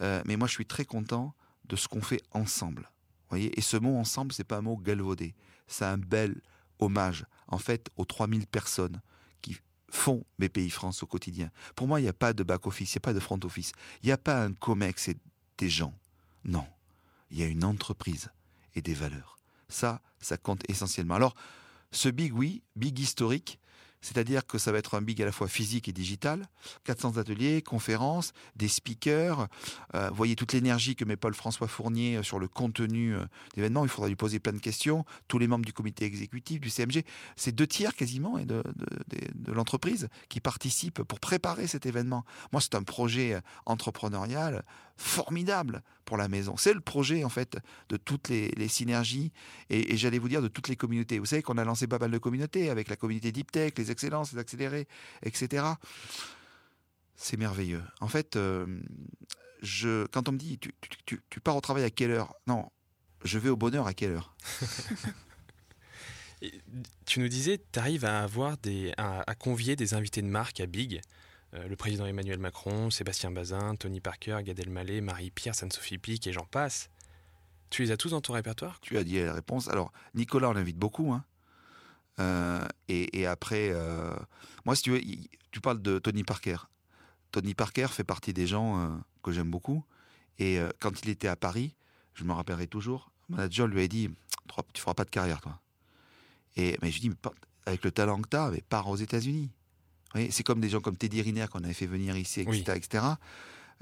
Euh, 0.00 0.22
mais 0.26 0.36
moi, 0.36 0.48
je 0.48 0.52
suis 0.52 0.66
très 0.66 0.84
content 0.84 1.34
de 1.68 1.76
ce 1.76 1.88
qu'on 1.88 2.00
fait 2.00 2.22
ensemble. 2.32 2.90
Voyez? 3.28 3.56
Et 3.58 3.62
ce 3.62 3.76
mot 3.76 3.96
ensemble, 3.96 4.32
c'est 4.32 4.44
pas 4.44 4.58
un 4.58 4.62
mot 4.62 4.76
galvaudé. 4.76 5.34
C'est 5.66 5.84
un 5.84 5.98
bel 5.98 6.40
hommage, 6.78 7.26
en 7.48 7.58
fait, 7.58 7.90
aux 7.96 8.04
3000 8.04 8.46
personnes 8.46 9.00
qui 9.42 9.56
font 9.90 10.24
BPI 10.38 10.70
France 10.70 11.02
au 11.02 11.06
quotidien. 11.06 11.50
Pour 11.76 11.86
moi, 11.86 12.00
il 12.00 12.04
n'y 12.04 12.08
a 12.08 12.14
pas 12.14 12.32
de 12.32 12.42
back-office, 12.42 12.94
il 12.94 12.96
n'y 12.96 13.00
a 13.00 13.06
pas 13.06 13.12
de 13.12 13.20
front-office. 13.20 13.72
Il 14.02 14.06
n'y 14.06 14.12
a 14.12 14.18
pas 14.18 14.42
un 14.42 14.52
COMEX 14.52 15.08
et 15.08 15.16
des 15.58 15.68
gens. 15.68 15.94
Non. 16.44 16.66
Il 17.30 17.38
y 17.38 17.42
a 17.42 17.46
une 17.46 17.64
entreprise 17.64 18.30
et 18.74 18.82
des 18.82 18.94
valeurs. 18.94 19.38
Ça, 19.68 20.00
ça 20.20 20.36
compte 20.36 20.68
essentiellement. 20.68 21.14
Alors, 21.14 21.34
ce 21.92 22.08
big, 22.08 22.32
oui, 22.34 22.62
big 22.76 22.98
historique, 22.98 23.60
c'est-à-dire 24.02 24.46
que 24.46 24.58
ça 24.58 24.72
va 24.72 24.78
être 24.78 24.94
un 24.94 25.02
big 25.02 25.20
à 25.20 25.24
la 25.24 25.32
fois 25.32 25.48
physique 25.48 25.88
et 25.88 25.92
digital. 25.92 26.46
400 26.84 27.18
ateliers, 27.18 27.62
conférences, 27.62 28.32
des 28.56 28.68
speakers. 28.68 29.46
Euh, 29.94 30.10
voyez 30.10 30.36
toute 30.36 30.52
l'énergie 30.52 30.96
que 30.96 31.04
met 31.04 31.16
Paul 31.16 31.34
François 31.34 31.68
Fournier 31.68 32.16
euh, 32.16 32.22
sur 32.22 32.38
le 32.38 32.48
contenu 32.48 33.14
euh, 33.14 33.24
d'événements. 33.54 33.84
Il 33.84 33.90
faudra 33.90 34.08
lui 34.08 34.16
poser 34.16 34.40
plein 34.40 34.52
de 34.52 34.58
questions. 34.58 35.04
Tous 35.28 35.38
les 35.38 35.46
membres 35.46 35.66
du 35.66 35.72
comité 35.72 36.06
exécutif, 36.06 36.60
du 36.60 36.70
CMG, 36.70 37.04
c'est 37.36 37.52
deux 37.52 37.66
tiers 37.66 37.94
quasiment 37.94 38.38
de, 38.38 38.62
l'entreprise 39.48 40.08
qui 40.28 40.40
participent 40.40 41.02
pour 41.02 41.20
préparer 41.20 41.66
cet 41.66 41.84
événement. 41.84 42.24
Moi, 42.52 42.60
c'est 42.62 42.74
un 42.74 42.82
projet 42.82 43.38
entrepreneurial 43.66 44.64
formidable 45.00 45.82
pour 46.04 46.16
la 46.16 46.28
maison. 46.28 46.56
C'est 46.56 46.74
le 46.74 46.80
projet 46.80 47.24
en 47.24 47.30
fait 47.30 47.56
de 47.88 47.96
toutes 47.96 48.28
les, 48.28 48.68
synergies 48.68 49.32
et, 49.70 49.96
j'allais 49.96 50.18
vous 50.18 50.28
dire 50.28 50.42
de 50.42 50.48
toutes 50.48 50.68
les 50.68 50.76
communautés. 50.76 51.18
Vous 51.18 51.26
savez 51.26 51.42
qu'on 51.42 51.56
a 51.56 51.64
lancé 51.64 51.86
pas 51.86 51.98
mal 51.98 52.10
de 52.10 52.18
communautés 52.18 52.68
avec 52.68 52.88
la 52.88 52.96
communauté 52.96 53.32
Deep 53.32 53.50
Tech, 53.50 53.72
les 53.78 53.90
excellences, 53.90 54.32
les 54.32 54.38
accélérés, 54.38 54.86
etc. 55.22 55.64
C'est 57.16 57.38
merveilleux. 57.38 57.82
En 58.00 58.08
fait, 58.08 58.36
euh, 58.36 58.66
quand 60.12 60.28
on 60.28 60.32
me 60.32 60.38
dit 60.38 60.58
tu, 60.58 61.40
pars 61.42 61.56
au 61.56 61.60
travail 61.60 61.84
à 61.84 61.90
quelle 61.90 62.10
heure? 62.10 62.34
Non, 62.46 62.70
je 63.24 63.38
vais 63.38 63.48
au 63.48 63.56
bonheur 63.56 63.86
à 63.86 63.94
quelle 63.94 64.12
heure? 64.12 64.36
Tu 67.04 67.20
nous 67.20 67.28
disais, 67.28 67.62
tu 67.70 67.78
arrives 67.78 68.06
à 68.06 68.22
avoir 68.22 68.56
des, 68.56 68.94
à, 68.96 69.34
convier 69.34 69.76
des 69.76 69.92
invités 69.92 70.22
de 70.22 70.26
marque 70.26 70.60
à 70.60 70.64
Big. 70.64 71.02
Euh, 71.54 71.66
le 71.66 71.76
président 71.76 72.06
Emmanuel 72.06 72.38
Macron, 72.38 72.90
Sébastien 72.90 73.30
Bazin, 73.30 73.74
Tony 73.74 74.00
Parker, 74.00 74.38
Gad 74.42 74.58
Elmaleh, 74.58 75.00
Marie-Pierre, 75.00 75.54
Anne-Sophie 75.60 75.98
Pic 75.98 76.26
et 76.26 76.32
j'en 76.32 76.44
passe. 76.44 76.90
Tu 77.70 77.82
les 77.82 77.90
as 77.90 77.96
tous 77.96 78.10
dans 78.10 78.20
ton 78.20 78.34
répertoire? 78.34 78.78
Tu 78.80 78.96
as 78.98 79.04
dit 79.04 79.22
la 79.22 79.32
réponse. 79.32 79.68
Alors, 79.68 79.92
Nicolas, 80.14 80.50
on 80.50 80.52
l'invite 80.52 80.78
beaucoup. 80.78 81.12
Hein. 81.12 81.24
Euh, 82.18 82.66
et, 82.88 83.26
après, 83.26 83.70
euh, 83.72 84.14
moi, 84.64 84.74
si 84.74 84.82
tu 84.82 84.90
veux, 84.90 85.00
tu 85.50 85.60
parles 85.60 85.80
de 85.80 85.98
Tony 85.98 86.24
Parker. 86.24 86.56
Tony 87.30 87.54
Parker 87.54 87.86
fait 87.88 88.04
partie 88.04 88.32
des 88.32 88.46
gens 88.46 89.00
que 89.22 89.30
j'aime 89.30 89.50
beaucoup. 89.50 89.84
Et 90.40 90.58
quand 90.80 91.04
il 91.04 91.10
était 91.10 91.28
à 91.28 91.36
Paris, 91.36 91.76
je 92.14 92.24
me 92.24 92.32
rappellerai 92.32 92.66
toujours, 92.66 93.12
mon 93.28 93.36
manager 93.36 93.68
lui 93.68 93.82
a 93.82 93.88
dit 93.88 94.10
Tu 94.72 94.80
feras 94.80 94.94
pas 94.94 95.04
de 95.04 95.10
carrière, 95.10 95.40
toi. 95.40 95.60
Et, 96.56 96.76
mais 96.82 96.90
je 96.90 97.00
dis 97.00 97.12
Avec 97.66 97.84
le 97.84 97.92
talent 97.92 98.20
que 98.20 98.28
tu 98.28 98.36
as, 98.36 98.50
mais 98.50 98.62
pars 98.68 98.88
aux 98.88 98.96
États-Unis 98.96 99.50
c'est 100.30 100.42
comme 100.42 100.60
des 100.60 100.68
gens 100.68 100.80
comme 100.80 100.96
Teddy 100.96 101.22
Riner 101.22 101.46
qu'on 101.50 101.62
avait 101.62 101.72
fait 101.74 101.86
venir 101.86 102.16
ici, 102.16 102.40
etc. 102.40 102.72
etc. 102.76 103.04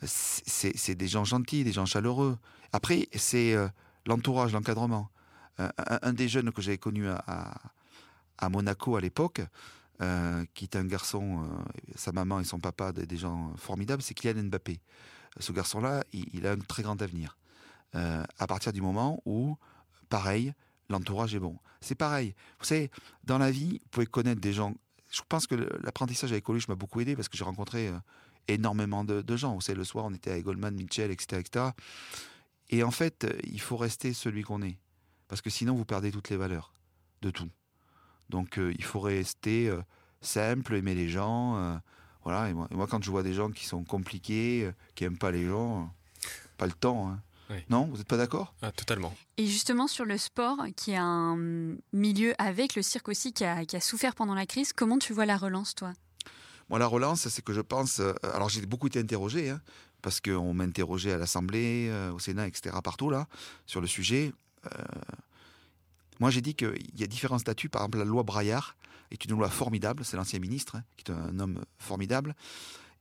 C'est 0.03 0.95
des 0.95 1.09
gens 1.09 1.25
gentils, 1.25 1.64
des 1.64 1.73
gens 1.73 1.87
chaleureux. 1.87 2.38
Après, 2.73 3.09
c'est 3.14 3.55
euh, 3.55 3.69
l'entourage, 4.07 4.53
l'encadrement. 4.53 5.09
Euh, 5.61 5.69
un, 6.03 6.12
des 6.12 6.29
jeunes 6.29 6.53
que 6.53 6.62
j'avais 6.62 6.79
connu 6.79 7.09
à, 7.09 7.55
à, 8.38 8.49
Monaco 8.49 8.97
à 8.97 9.01
l'époque, 9.01 9.41
euh, 10.01 10.45
qui 10.55 10.64
est 10.64 10.77
un 10.77 10.85
garçon, 10.85 11.49
sa 11.97 12.12
maman 12.12 12.38
et 12.41 12.45
son 12.45 12.61
papa, 12.61 12.93
des, 12.93 13.17
gens 13.17 13.53
formidables, 13.57 14.03
c'est 14.03 14.14
Kylian 14.14 14.45
Mbappé. 14.45 14.81
Ce 15.41 15.53
garçon-là, 15.53 16.05
il, 16.12 16.27
il, 16.33 16.47
a 16.47 16.53
un 16.53 16.59
très 16.59 16.83
grand 16.83 17.01
avenir. 17.03 17.37
à 17.95 18.47
partir 18.47 18.73
du 18.73 18.81
moment 18.81 19.21
où, 19.25 19.57
pareil, 20.09 20.53
l'entourage 20.88 21.35
est 21.35 21.41
bon. 21.41 21.59
C'est 21.81 21.95
pareil. 21.95 22.35
Vous 22.61 22.67
savez, 22.67 22.91
dans 23.25 23.38
la 23.38 23.51
vie, 23.51 23.81
vous 23.83 23.88
pouvez 23.91 24.07
connaître 24.07 24.41
des 24.41 24.53
gens 24.53 24.75
je 25.11 25.23
pense 25.29 25.47
que 25.47 25.55
l'apprentissage 25.83 26.33
avec 26.33 26.44
Coluche 26.44 26.68
m'a 26.68 26.75
beaucoup 26.75 27.01
aidé 27.01 27.16
parce 27.16 27.29
que 27.29 27.37
j'ai 27.37 27.44
rencontré 27.44 27.88
euh, 27.88 27.99
énormément 28.47 29.05
de, 29.05 29.37
gens. 29.37 29.55
Vous 29.55 29.61
savez, 29.61 29.79
le 29.79 29.85
soir, 29.85 30.05
on 30.05 30.14
était 30.14 30.31
avec 30.31 30.44
Goldman, 30.44 30.75
Mitchell, 30.75 31.11
etc., 31.11 31.40
etc. 31.40 31.66
Et 32.71 32.83
en 32.83 32.90
fait, 32.90 33.25
euh, 33.25 33.33
il 33.44 33.61
faut 33.61 33.77
rester 33.77 34.12
celui 34.12 34.42
qu'on 34.42 34.62
est. 34.62 34.79
Parce 35.29 35.40
que 35.40 35.51
sinon, 35.51 35.75
vous 35.75 35.85
perdez 35.85 36.11
toutes 36.11 36.31
les 36.31 36.37
valeurs 36.37 36.73
de 37.23 37.31
tout. 37.31 37.49
Donc, 38.29 38.59
euh, 38.59 38.75
il 38.79 38.85
faut 38.85 39.01
rester 39.01 39.75
simple, 40.21 40.75
aimer 40.75 40.94
les 40.94 41.09
gens. 41.09 41.81
voilà. 42.25 42.51
Et 42.51 42.55
moi, 42.55 42.68
et 42.71 42.75
moi, 42.75 42.87
quand 42.87 43.03
je 43.03 43.11
vois 43.11 43.23
des 43.23 43.35
gens 43.35 43.51
qui 43.51 43.66
sont 43.66 43.85
compliqués, 43.85 44.71
qui 44.94 45.05
n'aiment 45.05 45.18
pas 45.18 45.31
les 45.31 45.47
gens, 45.47 45.92
pas 46.57 46.66
le 46.66 46.73
temps. 46.73 47.11
Hein. 47.11 47.23
Non, 47.71 47.87
vous 47.87 47.99
n'êtes 47.99 48.09
pas 48.09 48.17
d'accord? 48.17 48.55
Ah, 48.63 48.73
Totalement. 48.73 49.15
Et 49.37 49.47
justement 49.47 49.87
sur 49.87 50.05
le 50.05 50.19
sport, 50.19 50.59
qui 50.77 50.93
est 50.93 50.99
un 50.99 51.37
milieu 51.93 52.35
avec 52.39 52.75
le 52.75 52.83
cirque 52.83 53.09
aussi 53.09 53.33
qui 53.33 53.45
a, 53.45 53.65
souffert 53.81 54.15
pendant 54.15 54.35
la 54.35 54.47
crise, 54.47 54.73
comment 54.73 54.99
tu 54.99 55.13
vois 55.13 55.27
la 55.27 55.37
relance, 55.37 55.75
toi? 55.75 55.93
Moi, 56.69 56.79
la 56.79 56.87
relance, 56.87 57.29
c'est 57.29 57.43
que 57.43 57.55
je 57.55 57.63
pense. 57.63 58.01
Euh, 58.01 58.13
alors, 58.23 58.51
j'ai 58.51 58.65
beaucoup 58.67 58.89
été 58.89 59.01
interrogé, 59.01 59.49
hein, 59.49 59.61
parce 60.03 60.21
qu'on 60.21 60.53
m'interrogeait 60.53 61.13
à 61.13 61.17
l'Assemblée, 61.17 61.89
euh, 61.89 62.13
au 62.13 62.19
Sénat, 62.19 62.47
etc., 62.47 62.77
partout, 62.85 63.09
là, 63.09 63.27
sur 63.65 63.81
le 63.81 63.87
sujet. 63.87 64.33
Euh, 64.67 64.85
moi, 66.21 66.31
j'ai 66.31 66.43
dit 66.43 66.55
qu'il 66.55 67.01
y 67.01 67.05
a 67.05 67.07
différents 67.07 67.39
statuts. 67.39 67.71
Par 67.71 67.83
exemple, 67.83 67.99
la 67.99 68.05
loi 68.05 68.23
Braillard 68.23 68.77
est 69.11 69.25
une 69.25 69.31
loi 69.31 69.49
formidable. 69.49 70.05
C'est 70.05 70.19
l'ancien 70.19 70.41
ministre, 70.41 70.77
hein, 70.77 70.83
qui 70.99 71.11
est 71.11 71.15
un 71.15 71.39
homme 71.41 71.65
formidable. 71.79 72.35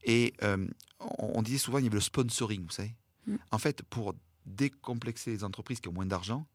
Et 0.04 0.32
on, 1.00 1.42
disait 1.42 1.58
souvent 1.58 1.78
qu'il 1.78 1.86
y 1.86 1.88
avait 1.88 1.96
le 1.96 2.00
sponsoring, 2.00 2.64
vous 2.64 2.70
savez. 2.70 2.94
Mm. 3.26 3.36
En 3.50 3.58
fait, 3.58 3.82
pour 3.82 4.14
décomplexer 4.48 5.30
les 5.30 5.44
entreprises 5.44 5.80
qui 5.80 5.88
ont 5.88 5.92
moins 5.92 6.06
d'argent, 6.06 6.46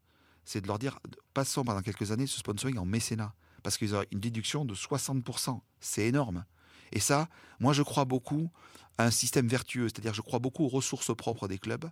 c'est 0.44 0.60
de 0.60 0.66
leur 0.66 0.78
dire 0.78 0.98
passons 1.32 1.64
pendant 1.64 1.82
quelques 1.82 2.10
années 2.10 2.26
ce 2.26 2.38
sponsoring 2.38 2.78
en 2.78 2.84
mécénat. 2.84 3.34
Parce 3.62 3.78
qu'ils 3.78 3.94
ont 3.94 4.04
une 4.10 4.20
déduction 4.20 4.66
de 4.66 4.74
60%. 4.74 5.60
C'est 5.80 6.06
énorme. 6.06 6.44
Et 6.92 7.00
ça, 7.00 7.28
moi, 7.60 7.72
je 7.72 7.82
crois 7.82 8.04
beaucoup 8.04 8.50
à 8.98 9.06
un 9.06 9.10
système 9.10 9.48
vertueux. 9.48 9.88
C'est-à-dire, 9.88 10.12
je 10.12 10.20
crois 10.20 10.38
beaucoup 10.38 10.64
aux 10.64 10.68
ressources 10.68 11.14
propres 11.16 11.48
des 11.48 11.58
clubs. 11.58 11.90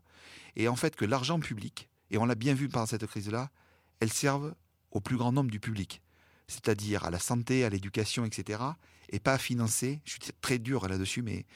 Et 0.55 0.69
en 0.69 0.77
fait, 0.77 0.95
que 0.97 1.07
l'argent 1.07 1.41
public, 1.41 1.89
et 2.11 2.19
on 2.19 2.27
l'a 2.27 2.35
bien 2.35 2.53
vu 2.53 2.69
pendant 2.69 2.87
cette 2.87 3.07
crise-là, 3.07 3.51
elles 4.01 4.13
servent 4.13 4.55
au 4.91 5.01
plus 5.01 5.17
grand 5.17 5.33
nombre 5.33 5.51
du 5.51 5.61
public. 5.61 6.03
C'est-à-dire 6.47 7.05
à 7.05 7.11
la 7.11 7.19
santé, 7.19 7.65
à 7.65 7.71
l'éducation, 7.71 8.27
etc. 8.27 8.63
Et 9.09 9.19
pas 9.19 9.35
à 9.35 9.39
financer, 9.39 10.01
je 10.05 10.13
suis 10.13 10.21
très 10.43 10.59
dur 10.59 10.87
là-dessus, 10.87 11.23
mais 11.23 11.47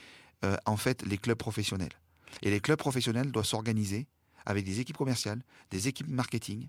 euh, 0.45 0.57
en 0.65 0.77
fait, 0.77 1.05
les 1.05 1.19
clubs 1.19 1.37
professionnels. 1.37 1.93
Et 2.43 2.51
les 2.51 2.61
clubs 2.61 2.79
professionnels 2.79 3.31
doivent 3.31 3.47
s'organiser 3.47 4.07
avec 4.47 4.65
des 4.65 4.81
équipes 4.81 4.97
commerciales, 4.97 5.43
des 5.71 5.89
équipes 5.89 6.09
marketing. 6.09 6.69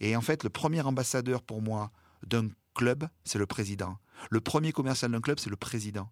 Et 0.00 0.16
en 0.16 0.20
fait, 0.20 0.44
le 0.44 0.50
premier 0.50 0.80
ambassadeur 0.82 1.42
pour 1.42 1.62
moi 1.62 1.90
d'un 2.26 2.48
club, 2.74 3.08
c'est 3.24 3.38
le 3.38 3.46
président. 3.46 3.98
Le 4.30 4.40
premier 4.40 4.72
commercial 4.72 5.10
d'un 5.10 5.20
club, 5.20 5.38
c'est 5.40 5.50
le 5.50 5.56
président. 5.56 6.10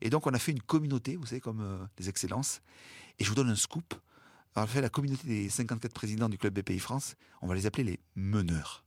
Et 0.00 0.10
donc, 0.10 0.26
on 0.26 0.34
a 0.34 0.38
fait 0.38 0.52
une 0.52 0.62
communauté, 0.62 1.16
vous 1.16 1.26
savez, 1.26 1.40
comme 1.40 1.60
euh, 1.60 1.78
des 1.96 2.08
excellences. 2.08 2.60
Et 3.18 3.24
je 3.24 3.28
vous 3.28 3.34
donne 3.34 3.50
un 3.50 3.56
scoop. 3.56 3.94
On 4.56 4.62
a 4.62 4.66
fait 4.66 4.80
la 4.80 4.88
communauté 4.88 5.26
des 5.26 5.48
54 5.48 5.92
présidents 5.92 6.28
du 6.28 6.38
club 6.38 6.54
BPI 6.58 6.78
France. 6.78 7.14
On 7.42 7.46
va 7.46 7.54
les 7.54 7.66
appeler 7.66 7.84
les 7.84 8.00
meneurs. 8.16 8.84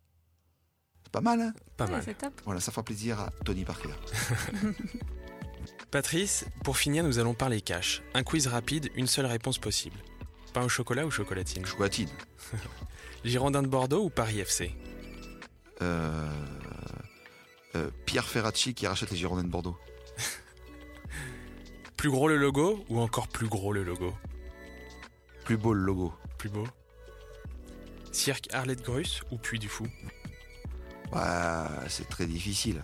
C'est 1.03 1.11
pas 1.11 1.21
mal, 1.21 1.41
hein? 1.41 1.53
Pas 1.77 1.85
Ouais, 1.85 1.91
mal. 1.91 2.15
top. 2.15 2.41
Voilà, 2.45 2.59
ça 2.59 2.71
fera 2.71 2.83
plaisir 2.83 3.19
à 3.19 3.29
Tony 3.45 3.63
Parker. 3.63 3.89
Patrice, 5.91 6.45
pour 6.63 6.77
finir, 6.77 7.03
nous 7.03 7.19
allons 7.19 7.33
parler 7.33 7.61
cash. 7.61 8.01
Un 8.13 8.23
quiz 8.23 8.47
rapide, 8.47 8.89
une 8.95 9.07
seule 9.07 9.27
réponse 9.27 9.59
possible. 9.59 9.97
Pain 10.53 10.63
au 10.63 10.69
chocolat 10.69 11.05
ou 11.05 11.11
chocolatine 11.11 11.65
Chocolatine. 11.65 12.09
Girondin 13.25 13.63
de 13.63 13.67
Bordeaux 13.67 14.03
ou 14.03 14.09
Paris 14.09 14.39
FC 14.39 14.75
Euh, 15.81 16.29
euh, 17.75 17.89
Pierre 18.05 18.27
Ferracci 18.27 18.73
qui 18.73 18.85
rachète 18.87 19.09
les 19.11 19.17
Girondins 19.17 19.43
de 19.43 19.49
Bordeaux. 19.49 19.77
Plus 21.97 22.09
gros 22.11 22.27
le 22.27 22.37
logo 22.37 22.83
ou 22.89 22.99
encore 22.99 23.27
plus 23.29 23.47
gros 23.47 23.71
le 23.73 23.83
logo 23.83 24.13
Plus 25.45 25.57
beau 25.57 25.73
le 25.73 25.81
logo. 25.81 26.13
Plus 26.37 26.49
beau 26.49 26.67
Cirque 28.11 28.47
Arlette 28.53 28.81
Grus 28.83 29.23
ou 29.31 29.37
Puy 29.37 29.57
du 29.57 29.69
Fou 29.69 29.87
Ouais, 31.11 31.21
c'est 31.89 32.07
très 32.09 32.25
difficile. 32.27 32.83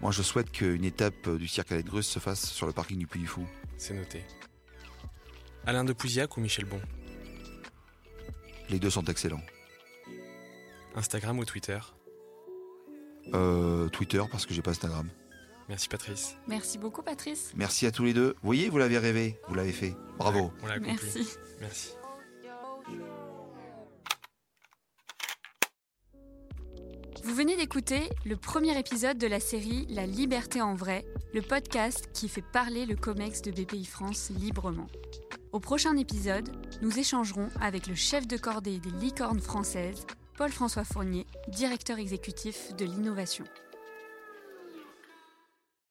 Moi, 0.00 0.10
je 0.12 0.22
souhaite 0.22 0.50
qu'une 0.50 0.84
étape 0.84 1.28
du 1.30 1.46
cirque 1.48 1.72
à 1.72 1.82
Grus 1.82 2.06
se 2.06 2.18
fasse 2.18 2.48
sur 2.50 2.66
le 2.66 2.72
parking 2.72 2.98
du 2.98 3.06
Puy 3.06 3.20
du 3.20 3.26
Fou. 3.26 3.46
C'est 3.76 3.94
noté. 3.94 4.24
Alain 5.66 5.84
de 5.84 5.92
Pouziac 5.92 6.36
ou 6.36 6.40
Michel 6.40 6.64
Bon 6.64 6.80
Les 8.72 8.78
deux 8.78 8.88
sont 8.90 9.04
excellents. 9.04 9.42
Instagram 10.94 11.38
ou 11.38 11.44
Twitter 11.44 11.78
Euh, 13.34 13.88
Twitter, 13.90 14.22
parce 14.30 14.46
que 14.46 14.54
j'ai 14.54 14.62
pas 14.62 14.70
Instagram. 14.70 15.08
Merci 15.68 15.88
Patrice. 15.88 16.36
Merci 16.48 16.78
beaucoup, 16.78 17.02
Patrice. 17.02 17.52
Merci 17.54 17.86
à 17.86 17.92
tous 17.92 18.04
les 18.04 18.14
deux. 18.14 18.30
Vous 18.42 18.46
voyez, 18.48 18.68
vous 18.70 18.78
l'avez 18.78 18.96
rêvé, 18.98 19.38
vous 19.46 19.54
l'avez 19.54 19.72
fait. 19.72 19.94
Bravo. 20.18 20.50
On 20.62 20.66
l'a 20.66 20.74
accompli. 20.74 20.92
Merci. 21.14 21.36
Merci. 21.60 21.90
Vous 27.24 27.34
venez 27.34 27.56
d'écouter 27.56 28.08
le 28.24 28.36
premier 28.36 28.76
épisode 28.78 29.18
de 29.18 29.26
la 29.26 29.38
série 29.38 29.86
La 29.88 30.06
liberté 30.06 30.60
en 30.60 30.74
vrai, 30.74 31.04
le 31.34 31.42
podcast 31.42 32.08
qui 32.12 32.28
fait 32.28 32.42
parler 32.42 32.84
le 32.86 32.96
COMEX 32.96 33.42
de 33.42 33.50
BPI 33.52 33.84
France 33.84 34.30
librement. 34.30 34.88
Au 35.52 35.60
prochain 35.60 35.98
épisode, 35.98 36.48
nous 36.80 36.98
échangerons 36.98 37.50
avec 37.60 37.86
le 37.86 37.94
chef 37.94 38.26
de 38.26 38.38
cordée 38.38 38.78
des 38.78 38.90
licornes 38.90 39.42
françaises, 39.42 40.06
Paul-François 40.38 40.84
Fournier, 40.84 41.26
directeur 41.48 41.98
exécutif 41.98 42.74
de 42.78 42.86
l'innovation. 42.86 43.44